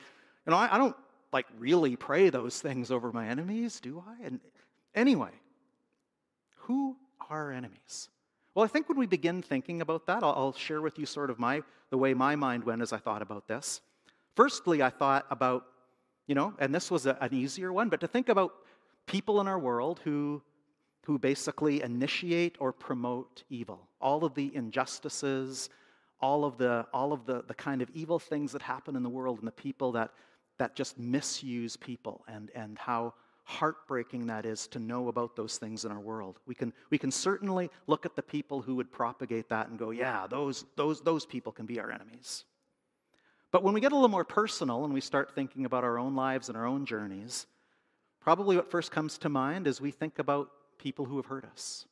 you 0.46 0.52
know, 0.52 0.58
I, 0.58 0.76
I 0.76 0.78
don't 0.78 0.96
like 1.32 1.46
really 1.58 1.96
pray 1.96 2.30
those 2.30 2.60
things 2.60 2.92
over 2.92 3.10
my 3.10 3.26
enemies, 3.26 3.80
do 3.80 4.00
I? 4.06 4.26
And 4.26 4.38
anyway, 4.94 5.32
who 6.54 6.96
are 7.28 7.50
enemies? 7.50 8.10
Well, 8.56 8.64
I 8.64 8.68
think 8.68 8.88
when 8.88 8.98
we 8.98 9.04
begin 9.04 9.42
thinking 9.42 9.82
about 9.82 10.06
that, 10.06 10.22
I'll, 10.22 10.32
I'll 10.32 10.52
share 10.54 10.80
with 10.80 10.98
you 10.98 11.04
sort 11.04 11.28
of 11.28 11.38
my 11.38 11.62
the 11.90 11.98
way 11.98 12.14
my 12.14 12.36
mind 12.36 12.64
went 12.64 12.80
as 12.80 12.90
I 12.90 12.96
thought 12.96 13.20
about 13.20 13.46
this. 13.46 13.82
Firstly, 14.34 14.82
I 14.82 14.88
thought 14.88 15.26
about, 15.30 15.66
you 16.26 16.34
know, 16.34 16.54
and 16.58 16.74
this 16.74 16.90
was 16.90 17.04
a, 17.04 17.18
an 17.20 17.34
easier 17.34 17.70
one, 17.70 17.90
but 17.90 18.00
to 18.00 18.08
think 18.08 18.30
about 18.30 18.54
people 19.06 19.42
in 19.42 19.46
our 19.46 19.58
world 19.58 20.00
who, 20.04 20.40
who 21.04 21.18
basically 21.18 21.82
initiate 21.82 22.56
or 22.58 22.72
promote 22.72 23.44
evil. 23.50 23.90
All 24.00 24.24
of 24.24 24.34
the 24.34 24.50
injustices, 24.56 25.68
all 26.22 26.46
of 26.46 26.56
the, 26.56 26.86
all 26.94 27.12
of 27.12 27.26
the, 27.26 27.44
the 27.46 27.54
kind 27.54 27.82
of 27.82 27.90
evil 27.92 28.18
things 28.18 28.52
that 28.52 28.62
happen 28.62 28.96
in 28.96 29.02
the 29.02 29.10
world 29.10 29.38
and 29.38 29.46
the 29.46 29.52
people 29.52 29.92
that, 29.92 30.12
that 30.56 30.74
just 30.74 30.98
misuse 30.98 31.76
people 31.76 32.24
and, 32.26 32.50
and 32.54 32.78
how 32.78 33.12
heartbreaking 33.48 34.26
that 34.26 34.44
is 34.44 34.66
to 34.66 34.80
know 34.80 35.06
about 35.06 35.36
those 35.36 35.56
things 35.56 35.84
in 35.84 35.92
our 35.92 36.00
world. 36.00 36.40
We 36.46 36.54
can, 36.56 36.72
we 36.90 36.98
can 36.98 37.12
certainly 37.12 37.70
look 37.86 38.04
at 38.04 38.16
the 38.16 38.22
people 38.22 38.60
who 38.60 38.74
would 38.74 38.90
propagate 38.90 39.48
that 39.50 39.68
and 39.68 39.78
go, 39.78 39.90
yeah, 39.90 40.26
those, 40.28 40.64
those, 40.74 41.00
those 41.00 41.24
people 41.24 41.52
can 41.52 41.64
be 41.64 41.78
our 41.78 41.92
enemies. 41.92 42.44
But 43.52 43.62
when 43.62 43.72
we 43.72 43.80
get 43.80 43.92
a 43.92 43.94
little 43.94 44.08
more 44.08 44.24
personal 44.24 44.84
and 44.84 44.92
we 44.92 45.00
start 45.00 45.32
thinking 45.32 45.64
about 45.64 45.84
our 45.84 45.96
own 45.96 46.16
lives 46.16 46.48
and 46.48 46.58
our 46.58 46.66
own 46.66 46.86
journeys, 46.86 47.46
probably 48.20 48.56
what 48.56 48.68
first 48.68 48.90
comes 48.90 49.16
to 49.18 49.28
mind 49.28 49.68
is 49.68 49.80
we 49.80 49.92
think 49.92 50.18
about 50.18 50.50
people 50.76 51.04
who 51.04 51.16
have 51.16 51.26
hurt 51.26 51.44
us, 51.44 51.86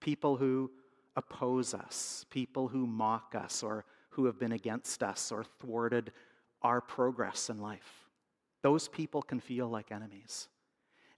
people 0.00 0.36
who 0.36 0.72
oppose 1.14 1.72
us, 1.72 2.26
people 2.30 2.66
who 2.66 2.84
mock 2.84 3.36
us 3.36 3.62
or 3.62 3.84
who 4.10 4.24
have 4.24 4.40
been 4.40 4.52
against 4.52 5.04
us 5.04 5.30
or 5.30 5.44
thwarted 5.60 6.10
our 6.62 6.80
progress 6.80 7.48
in 7.48 7.60
life. 7.60 7.99
Those 8.62 8.88
people 8.88 9.22
can 9.22 9.40
feel 9.40 9.68
like 9.68 9.92
enemies. 9.92 10.48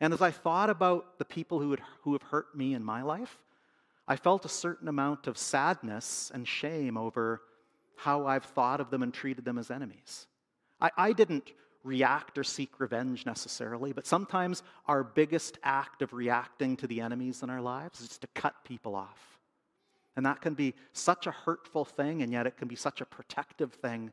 And 0.00 0.12
as 0.12 0.20
I 0.20 0.31
thought 0.31 0.70
about 0.70 1.18
the 1.18 1.24
people 1.24 1.61
who, 1.61 1.70
had, 1.70 1.81
who 2.02 2.12
have 2.12 2.22
hurt 2.22 2.57
me 2.57 2.74
in 2.74 2.85
my 2.85 3.02
life, 3.02 3.38
I 4.07 4.16
felt 4.16 4.44
a 4.44 4.48
certain 4.48 4.88
amount 4.88 5.26
of 5.26 5.38
sadness 5.38 6.31
and 6.35 6.46
shame 6.46 6.96
over 6.96 7.40
how 7.96 8.26
I've 8.26 8.44
thought 8.44 8.81
of 8.81 8.90
them 8.90 9.02
and 9.02 9.14
treated 9.14 9.44
them 9.44 9.59
as 9.59 9.70
enemies. 9.70 10.26
I, 10.81 10.90
I 10.96 11.12
didn't 11.12 11.52
react 11.85 12.38
or 12.38 12.44
seek 12.44 12.81
revenge 12.81 13.26
necessarily, 13.26 13.92
but 13.92 14.07
sometimes 14.07 14.62
our 14.87 15.05
biggest 15.05 15.59
act 15.62 16.02
of 16.02 16.12
reacting 16.12 16.76
to 16.78 16.87
the 16.87 17.00
enemies 17.00 17.42
in 17.42 17.50
our 17.50 17.61
lives 17.61 18.00
is 18.00 18.18
to 18.18 18.26
cut 18.35 18.55
people 18.64 18.94
off. 18.94 19.38
And 20.16 20.26
that 20.26 20.40
can 20.40 20.55
be 20.55 20.74
such 20.92 21.26
a 21.26 21.31
hurtful 21.31 21.85
thing, 21.85 22.22
and 22.22 22.33
yet 22.33 22.46
it 22.46 22.57
can 22.57 22.68
be 22.68 22.76
such 22.76 23.00
a 23.00 23.07
protective 23.07 23.72
thing 23.72 24.12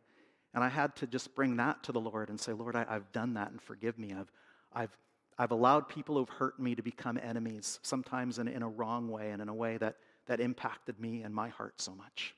and 0.54 0.64
I 0.64 0.70
had 0.70 0.96
to 0.98 1.08
just 1.08 1.36
bring 1.36 1.58
that 1.58 1.84
to 1.84 1.92
the 1.92 2.00
Lord 2.00 2.30
and 2.30 2.40
say, 2.40 2.54
Lord, 2.54 2.76
I, 2.76 2.86
have 2.90 3.12
done 3.12 3.36
that 3.36 3.52
and 3.52 3.62
forgive 3.62 4.00
me. 4.00 4.14
I've, 4.14 4.32
I've, 4.74 4.98
I've 5.38 5.52
allowed 5.52 5.88
people 5.88 6.16
who've 6.16 6.30
hurt 6.30 6.60
me 6.60 6.76
to 6.76 6.82
become 6.82 7.20
enemies, 7.22 7.80
sometimes 7.84 8.40
in, 8.40 8.48
in 8.48 8.64
a 8.64 8.68
wrong 8.68 9.10
way 9.10 9.32
and 9.32 9.42
in 9.42 9.50
a 9.50 9.54
way 9.54 9.78
that, 9.78 9.98
that 10.26 10.40
impacted 10.40 11.00
me 11.00 11.22
and 11.22 11.34
my 11.34 11.50
heart 11.50 11.80
so 11.80 11.94
much. 11.94 12.36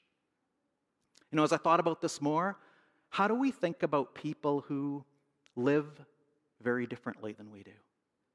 You 1.32 1.38
know, 1.38 1.43
as 1.43 1.54
I 1.54 1.58
thought 1.58 1.80
about 1.80 2.02
this 2.02 2.21
more, 2.21 2.58
how 3.10 3.28
do 3.28 3.36
we 3.36 3.52
think 3.52 3.84
about 3.84 4.13
people 4.13 4.62
who 4.67 5.06
live 5.56 5.88
very 6.62 6.86
differently 6.86 7.32
than 7.32 7.50
we 7.50 7.63
do? 7.63 7.71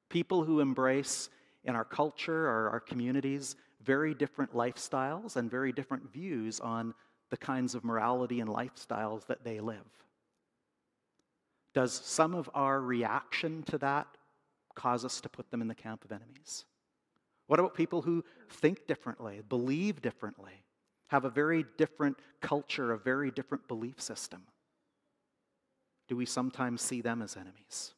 People 0.09 0.45
who 0.45 0.61
embrace 0.61 1.29
in 1.65 1.77
our 1.77 1.85
culture 1.85 2.47
or 2.47 2.71
our 2.71 2.81
communities 2.81 3.57
very 3.83 4.15
different 4.15 4.53
lifestyles 4.53 5.37
and 5.37 5.51
very 5.51 5.73
different 5.73 6.13
views 6.13 6.61
on 6.61 6.95
the 7.31 7.37
kinds 7.37 7.75
of 7.75 7.85
morality 7.85 8.41
and 8.41 8.49
lifestyles 8.49 9.27
that 9.27 9.45
they 9.45 9.61
live? 9.61 9.87
Does 11.75 11.93
some 11.93 12.35
of 12.35 12.49
our 12.55 12.81
reaction 12.81 13.63
to 13.65 13.79
that 13.79 14.07
cause 14.75 15.05
us 15.05 15.21
to 15.21 15.29
put 15.29 15.51
them 15.51 15.61
in 15.61 15.69
the 15.69 15.75
camp 15.75 16.05
of 16.05 16.13
enemies? 16.13 16.65
What 17.47 17.61
about 17.61 17.75
people 17.75 18.03
who 18.03 18.25
think 18.49 18.87
differently, 18.87 19.43
believe 19.49 20.03
differently, 20.03 20.65
have 21.09 21.25
a 21.25 21.31
very 21.31 21.65
different 21.77 22.19
culture, 22.41 22.93
a 22.93 22.99
very 22.99 23.31
different 23.31 23.69
belief 23.69 24.01
system? 24.01 24.43
Do 26.09 26.17
we 26.17 26.27
sometimes 26.27 26.83
see 26.83 27.01
them 27.01 27.23
as 27.23 27.37
enemies? 27.37 27.93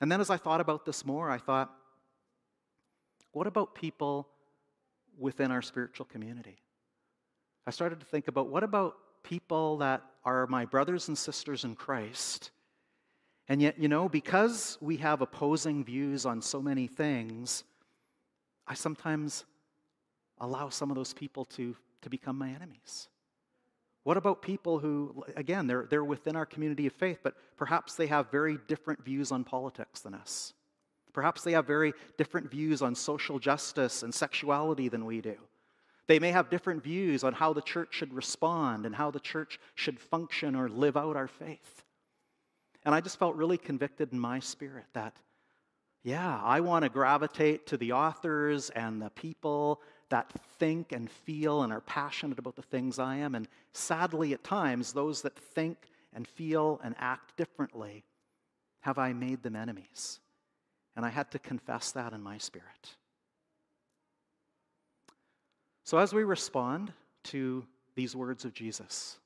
And 0.00 0.10
then 0.10 0.20
as 0.20 0.30
I 0.30 0.36
thought 0.36 0.60
about 0.60 0.86
this 0.86 1.04
more, 1.04 1.30
I 1.30 1.38
thought, 1.38 1.70
what 3.32 3.46
about 3.46 3.74
people 3.74 4.28
within 5.18 5.50
our 5.50 5.62
spiritual 5.62 6.06
community? 6.06 6.58
I 7.70 7.72
started 7.72 8.00
to 8.00 8.06
think 8.06 8.26
about 8.26 8.48
what 8.48 8.64
about 8.64 8.96
people 9.22 9.76
that 9.76 10.02
are 10.24 10.48
my 10.48 10.64
brothers 10.64 11.06
and 11.06 11.16
sisters 11.16 11.62
in 11.62 11.76
Christ? 11.76 12.50
And 13.46 13.62
yet, 13.62 13.78
you 13.78 13.86
know, 13.86 14.08
because 14.08 14.76
we 14.80 14.96
have 14.96 15.20
opposing 15.20 15.84
views 15.84 16.26
on 16.26 16.42
so 16.42 16.60
many 16.60 16.88
things, 16.88 17.62
I 18.66 18.74
sometimes 18.74 19.44
allow 20.40 20.68
some 20.68 20.90
of 20.90 20.96
those 20.96 21.12
people 21.12 21.44
to, 21.44 21.76
to 22.02 22.10
become 22.10 22.36
my 22.36 22.48
enemies. 22.48 23.06
What 24.02 24.16
about 24.16 24.42
people 24.42 24.80
who, 24.80 25.22
again, 25.36 25.68
they're, 25.68 25.86
they're 25.88 26.02
within 26.02 26.34
our 26.34 26.46
community 26.46 26.88
of 26.88 26.92
faith, 26.94 27.20
but 27.22 27.36
perhaps 27.56 27.94
they 27.94 28.08
have 28.08 28.32
very 28.32 28.58
different 28.66 29.04
views 29.04 29.30
on 29.30 29.44
politics 29.44 30.00
than 30.00 30.14
us? 30.14 30.54
Perhaps 31.12 31.44
they 31.44 31.52
have 31.52 31.68
very 31.68 31.92
different 32.18 32.50
views 32.50 32.82
on 32.82 32.96
social 32.96 33.38
justice 33.38 34.02
and 34.02 34.12
sexuality 34.12 34.88
than 34.88 35.06
we 35.06 35.20
do. 35.20 35.36
They 36.10 36.18
may 36.18 36.32
have 36.32 36.50
different 36.50 36.82
views 36.82 37.22
on 37.22 37.34
how 37.34 37.52
the 37.52 37.62
church 37.62 37.94
should 37.94 38.12
respond 38.12 38.84
and 38.84 38.92
how 38.92 39.12
the 39.12 39.20
church 39.20 39.60
should 39.76 40.00
function 40.00 40.56
or 40.56 40.68
live 40.68 40.96
out 40.96 41.14
our 41.14 41.28
faith. 41.28 41.84
And 42.84 42.92
I 42.92 43.00
just 43.00 43.16
felt 43.16 43.36
really 43.36 43.56
convicted 43.56 44.12
in 44.12 44.18
my 44.18 44.40
spirit 44.40 44.86
that, 44.94 45.14
yeah, 46.02 46.40
I 46.42 46.62
want 46.62 46.82
to 46.82 46.88
gravitate 46.88 47.68
to 47.68 47.76
the 47.76 47.92
authors 47.92 48.70
and 48.70 49.00
the 49.00 49.10
people 49.10 49.82
that 50.08 50.32
think 50.58 50.90
and 50.90 51.08
feel 51.08 51.62
and 51.62 51.72
are 51.72 51.80
passionate 51.82 52.40
about 52.40 52.56
the 52.56 52.62
things 52.62 52.98
I 52.98 53.18
am. 53.18 53.36
And 53.36 53.46
sadly, 53.72 54.32
at 54.32 54.42
times, 54.42 54.92
those 54.92 55.22
that 55.22 55.38
think 55.38 55.76
and 56.12 56.26
feel 56.26 56.80
and 56.82 56.96
act 56.98 57.36
differently, 57.36 58.02
have 58.80 58.98
I 58.98 59.12
made 59.12 59.44
them 59.44 59.54
enemies? 59.54 60.18
And 60.96 61.06
I 61.06 61.10
had 61.10 61.30
to 61.30 61.38
confess 61.38 61.92
that 61.92 62.12
in 62.12 62.20
my 62.20 62.38
spirit. 62.38 62.96
So, 65.90 65.98
as 65.98 66.14
we 66.14 66.22
respond 66.22 66.92
to 67.24 67.66
these 67.96 68.14
words 68.14 68.44
of 68.44 68.52
Jesus, 68.52 69.18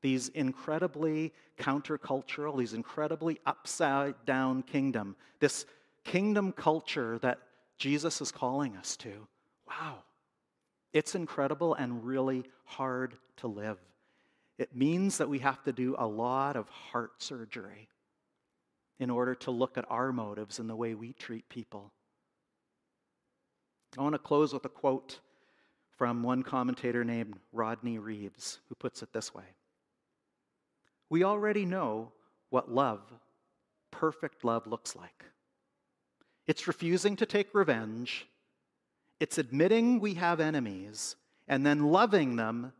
these 0.00 0.28
incredibly 0.30 1.30
countercultural, 1.58 2.58
these 2.58 2.72
incredibly 2.72 3.38
upside 3.44 4.14
down 4.24 4.62
kingdom, 4.62 5.14
this 5.40 5.66
kingdom 6.02 6.52
culture 6.52 7.18
that 7.18 7.38
Jesus 7.76 8.22
is 8.22 8.32
calling 8.32 8.78
us 8.78 8.96
to, 8.96 9.28
wow, 9.68 9.96
it's 10.94 11.14
incredible 11.14 11.74
and 11.74 12.02
really 12.02 12.44
hard 12.64 13.18
to 13.36 13.46
live. 13.46 13.76
It 14.56 14.74
means 14.74 15.18
that 15.18 15.28
we 15.28 15.40
have 15.40 15.62
to 15.64 15.72
do 15.74 15.96
a 15.98 16.06
lot 16.06 16.56
of 16.56 16.66
heart 16.70 17.22
surgery 17.22 17.90
in 18.98 19.10
order 19.10 19.34
to 19.34 19.50
look 19.50 19.76
at 19.76 19.84
our 19.90 20.12
motives 20.12 20.58
and 20.58 20.70
the 20.70 20.76
way 20.76 20.94
we 20.94 21.12
treat 21.12 21.46
people. 21.50 21.92
I 23.98 24.02
want 24.02 24.14
to 24.14 24.18
close 24.18 24.54
with 24.54 24.64
a 24.64 24.70
quote 24.70 25.20
from 25.96 26.22
one 26.22 26.42
commentator 26.42 27.04
named 27.04 27.34
Rodney 27.52 27.98
Reeves, 27.98 28.58
who 28.68 28.74
puts 28.74 29.02
it 29.02 29.12
this 29.12 29.34
way 29.34 29.44
We 31.10 31.24
already 31.24 31.64
know 31.64 32.12
what 32.50 32.70
love, 32.70 33.00
perfect 33.90 34.44
love, 34.44 34.66
looks 34.66 34.96
like. 34.96 35.24
It's 36.46 36.66
refusing 36.66 37.16
to 37.16 37.26
take 37.26 37.54
revenge, 37.54 38.26
it's 39.20 39.38
admitting 39.38 40.00
we 40.00 40.14
have 40.14 40.40
enemies, 40.40 41.16
and 41.48 41.64
then 41.64 41.86
loving 41.86 42.36
them, 42.36 42.72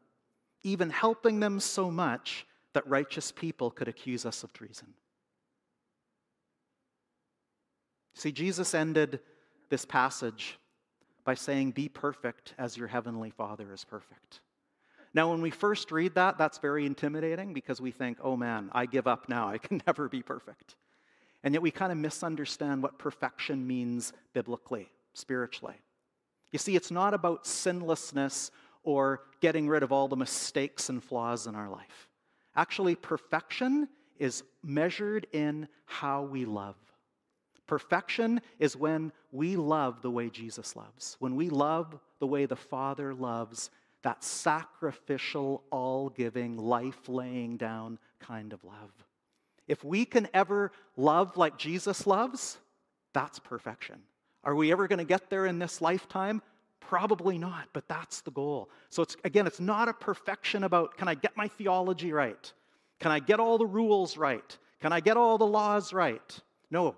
even 0.62 0.90
helping 0.90 1.40
them 1.40 1.60
so 1.60 1.90
much 1.90 2.46
that 2.72 2.86
righteous 2.88 3.30
people 3.30 3.70
could 3.70 3.88
accuse 3.88 4.26
us 4.26 4.42
of 4.42 4.52
treason. 4.52 4.88
See, 8.14 8.32
Jesus 8.32 8.74
ended 8.74 9.20
this 9.70 9.84
passage 9.84 10.58
by 11.24 11.34
saying, 11.34 11.72
Be 11.72 11.88
perfect 11.88 12.54
as 12.58 12.76
your 12.76 12.88
heavenly 12.88 13.30
Father 13.30 13.72
is 13.72 13.84
perfect. 13.84 14.40
Now, 15.14 15.30
when 15.30 15.40
we 15.40 15.50
first 15.50 15.92
read 15.92 16.16
that, 16.16 16.38
that's 16.38 16.58
very 16.58 16.84
intimidating 16.84 17.54
because 17.54 17.80
we 17.80 17.92
think, 17.92 18.18
oh 18.20 18.36
man, 18.36 18.68
I 18.72 18.86
give 18.86 19.06
up 19.06 19.28
now. 19.28 19.48
I 19.48 19.58
can 19.58 19.80
never 19.86 20.08
be 20.08 20.22
perfect. 20.22 20.74
And 21.44 21.54
yet 21.54 21.62
we 21.62 21.70
kind 21.70 21.92
of 21.92 21.98
misunderstand 21.98 22.82
what 22.82 22.98
perfection 22.98 23.64
means 23.66 24.12
biblically, 24.32 24.88
spiritually. 25.12 25.76
You 26.50 26.58
see, 26.58 26.74
it's 26.74 26.90
not 26.90 27.14
about 27.14 27.46
sinlessness 27.46 28.50
or 28.82 29.20
getting 29.40 29.68
rid 29.68 29.82
of 29.82 29.92
all 29.92 30.08
the 30.08 30.16
mistakes 30.16 30.88
and 30.88 31.02
flaws 31.02 31.46
in 31.46 31.54
our 31.54 31.68
life. 31.68 32.08
Actually, 32.56 32.94
perfection 32.94 33.88
is 34.18 34.42
measured 34.62 35.26
in 35.32 35.68
how 35.86 36.22
we 36.22 36.44
love. 36.44 36.76
Perfection 37.66 38.40
is 38.58 38.76
when 38.76 39.12
we 39.32 39.56
love 39.56 40.02
the 40.02 40.10
way 40.10 40.28
Jesus 40.28 40.76
loves, 40.76 41.16
when 41.18 41.34
we 41.34 41.48
love 41.48 41.98
the 42.18 42.26
way 42.26 42.46
the 42.46 42.56
Father 42.56 43.14
loves, 43.14 43.70
that 44.02 44.22
sacrificial, 44.22 45.62
all 45.70 46.10
giving, 46.10 46.58
life 46.58 47.08
laying 47.08 47.56
down 47.56 47.98
kind 48.20 48.52
of 48.52 48.62
love. 48.64 48.92
If 49.66 49.82
we 49.82 50.04
can 50.04 50.28
ever 50.34 50.72
love 50.96 51.38
like 51.38 51.56
Jesus 51.56 52.06
loves, 52.06 52.58
that's 53.14 53.38
perfection. 53.38 54.02
Are 54.44 54.54
we 54.54 54.70
ever 54.72 54.86
going 54.86 54.98
to 54.98 55.04
get 55.04 55.30
there 55.30 55.46
in 55.46 55.58
this 55.58 55.80
lifetime? 55.80 56.42
Probably 56.80 57.38
not, 57.38 57.68
but 57.72 57.88
that's 57.88 58.20
the 58.20 58.30
goal. 58.30 58.68
So 58.90 59.02
it's 59.02 59.16
again, 59.24 59.46
it's 59.46 59.60
not 59.60 59.88
a 59.88 59.94
perfection 59.94 60.64
about 60.64 60.98
can 60.98 61.08
I 61.08 61.14
get 61.14 61.34
my 61.34 61.48
theology 61.48 62.12
right? 62.12 62.52
Can 63.00 63.10
I 63.10 63.20
get 63.20 63.40
all 63.40 63.56
the 63.56 63.66
rules 63.66 64.18
right? 64.18 64.58
Can 64.80 64.92
I 64.92 65.00
get 65.00 65.16
all 65.16 65.38
the 65.38 65.46
laws 65.46 65.94
right? 65.94 66.40
No. 66.70 66.94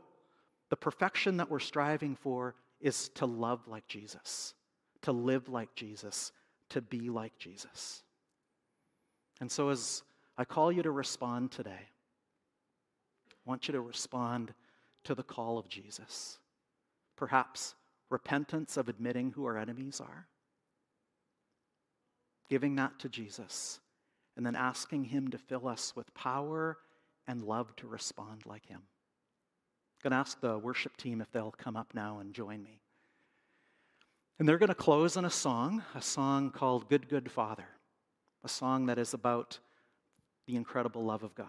The 0.70 0.76
perfection 0.76 1.36
that 1.36 1.50
we're 1.50 1.58
striving 1.58 2.16
for 2.16 2.54
is 2.80 3.08
to 3.10 3.26
love 3.26 3.66
like 3.68 3.86
Jesus, 3.86 4.54
to 5.02 5.12
live 5.12 5.48
like 5.48 5.74
Jesus, 5.74 6.32
to 6.70 6.80
be 6.80 7.08
like 7.08 7.38
Jesus. 7.38 8.02
And 9.40 9.50
so 9.50 9.68
as 9.68 10.02
I 10.36 10.44
call 10.44 10.72
you 10.72 10.82
to 10.82 10.90
respond 10.90 11.52
today, 11.52 11.70
I 13.30 13.48
want 13.48 13.68
you 13.68 13.72
to 13.72 13.80
respond 13.80 14.52
to 15.04 15.14
the 15.14 15.22
call 15.22 15.58
of 15.58 15.68
Jesus. 15.68 16.38
Perhaps 17.16 17.74
repentance 18.10 18.76
of 18.76 18.88
admitting 18.88 19.30
who 19.30 19.44
our 19.46 19.56
enemies 19.56 20.00
are, 20.00 20.26
giving 22.48 22.76
that 22.76 22.98
to 23.00 23.08
Jesus, 23.08 23.80
and 24.36 24.44
then 24.44 24.56
asking 24.56 25.04
Him 25.04 25.28
to 25.28 25.38
fill 25.38 25.68
us 25.68 25.94
with 25.96 26.12
power 26.14 26.78
and 27.26 27.42
love 27.42 27.74
to 27.76 27.86
respond 27.86 28.42
like 28.46 28.66
Him. 28.66 28.82
Going 30.06 30.12
to 30.12 30.18
ask 30.18 30.40
the 30.40 30.56
worship 30.56 30.96
team 30.96 31.20
if 31.20 31.32
they'll 31.32 31.50
come 31.50 31.76
up 31.76 31.92
now 31.92 32.20
and 32.20 32.32
join 32.32 32.62
me. 32.62 32.78
And 34.38 34.48
they're 34.48 34.56
going 34.56 34.68
to 34.68 34.74
close 34.76 35.16
in 35.16 35.24
a 35.24 35.30
song, 35.30 35.82
a 35.96 36.00
song 36.00 36.52
called 36.52 36.88
Good, 36.88 37.08
Good 37.08 37.28
Father, 37.28 37.66
a 38.44 38.48
song 38.48 38.86
that 38.86 38.98
is 38.98 39.14
about 39.14 39.58
the 40.46 40.54
incredible 40.54 41.04
love 41.04 41.24
of 41.24 41.34
God. 41.34 41.48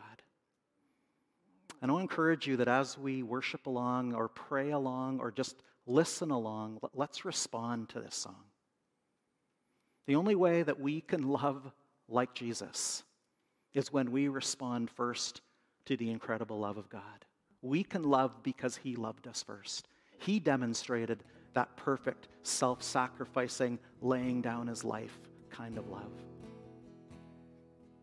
And 1.83 1.91
I'll 1.91 1.99
encourage 1.99 2.47
you 2.47 2.57
that 2.57 2.67
as 2.67 2.97
we 2.97 3.21
worship 3.21 3.67
along 3.67 4.15
or 4.15 4.27
pray 4.27 4.71
along 4.71 5.19
or 5.19 5.29
just 5.29 5.61
listen 5.85 6.31
along, 6.31 6.79
let's 6.95 7.25
respond 7.25 7.89
to 7.89 7.99
this 7.99 8.15
song. 8.15 8.43
The 10.07 10.15
only 10.15 10.33
way 10.33 10.63
that 10.63 10.79
we 10.79 11.01
can 11.01 11.29
love 11.29 11.71
like 12.09 12.33
Jesus 12.33 13.03
is 13.75 13.93
when 13.93 14.11
we 14.11 14.29
respond 14.29 14.89
first 14.89 15.41
to 15.85 15.95
the 15.95 16.09
incredible 16.09 16.57
love 16.57 16.77
of 16.77 16.89
God. 16.89 17.23
We 17.67 17.83
can 17.83 18.03
love 18.03 18.31
because 18.43 18.77
He 18.77 18.95
loved 18.95 19.27
us 19.27 19.43
first. 19.43 19.89
He 20.19 20.39
demonstrated 20.39 21.23
that 21.53 21.75
perfect, 21.75 22.29
self 22.43 22.81
sacrificing, 22.81 23.77
laying 24.01 24.41
down 24.41 24.67
His 24.67 24.85
life 24.85 25.19
kind 25.49 25.77
of 25.77 25.89
love. 25.89 26.11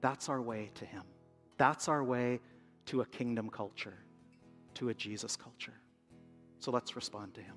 That's 0.02 0.28
our 0.28 0.42
way 0.42 0.70
to 0.74 0.84
Him. 0.84 1.02
That's 1.56 1.88
our 1.88 2.04
way 2.04 2.40
to 2.86 3.00
a 3.00 3.06
kingdom 3.06 3.48
culture, 3.48 3.96
to 4.74 4.90
a 4.90 4.94
Jesus 4.94 5.34
culture. 5.34 5.80
So 6.58 6.70
let's 6.70 6.94
respond 6.94 7.32
to 7.34 7.40
Him. 7.40 7.54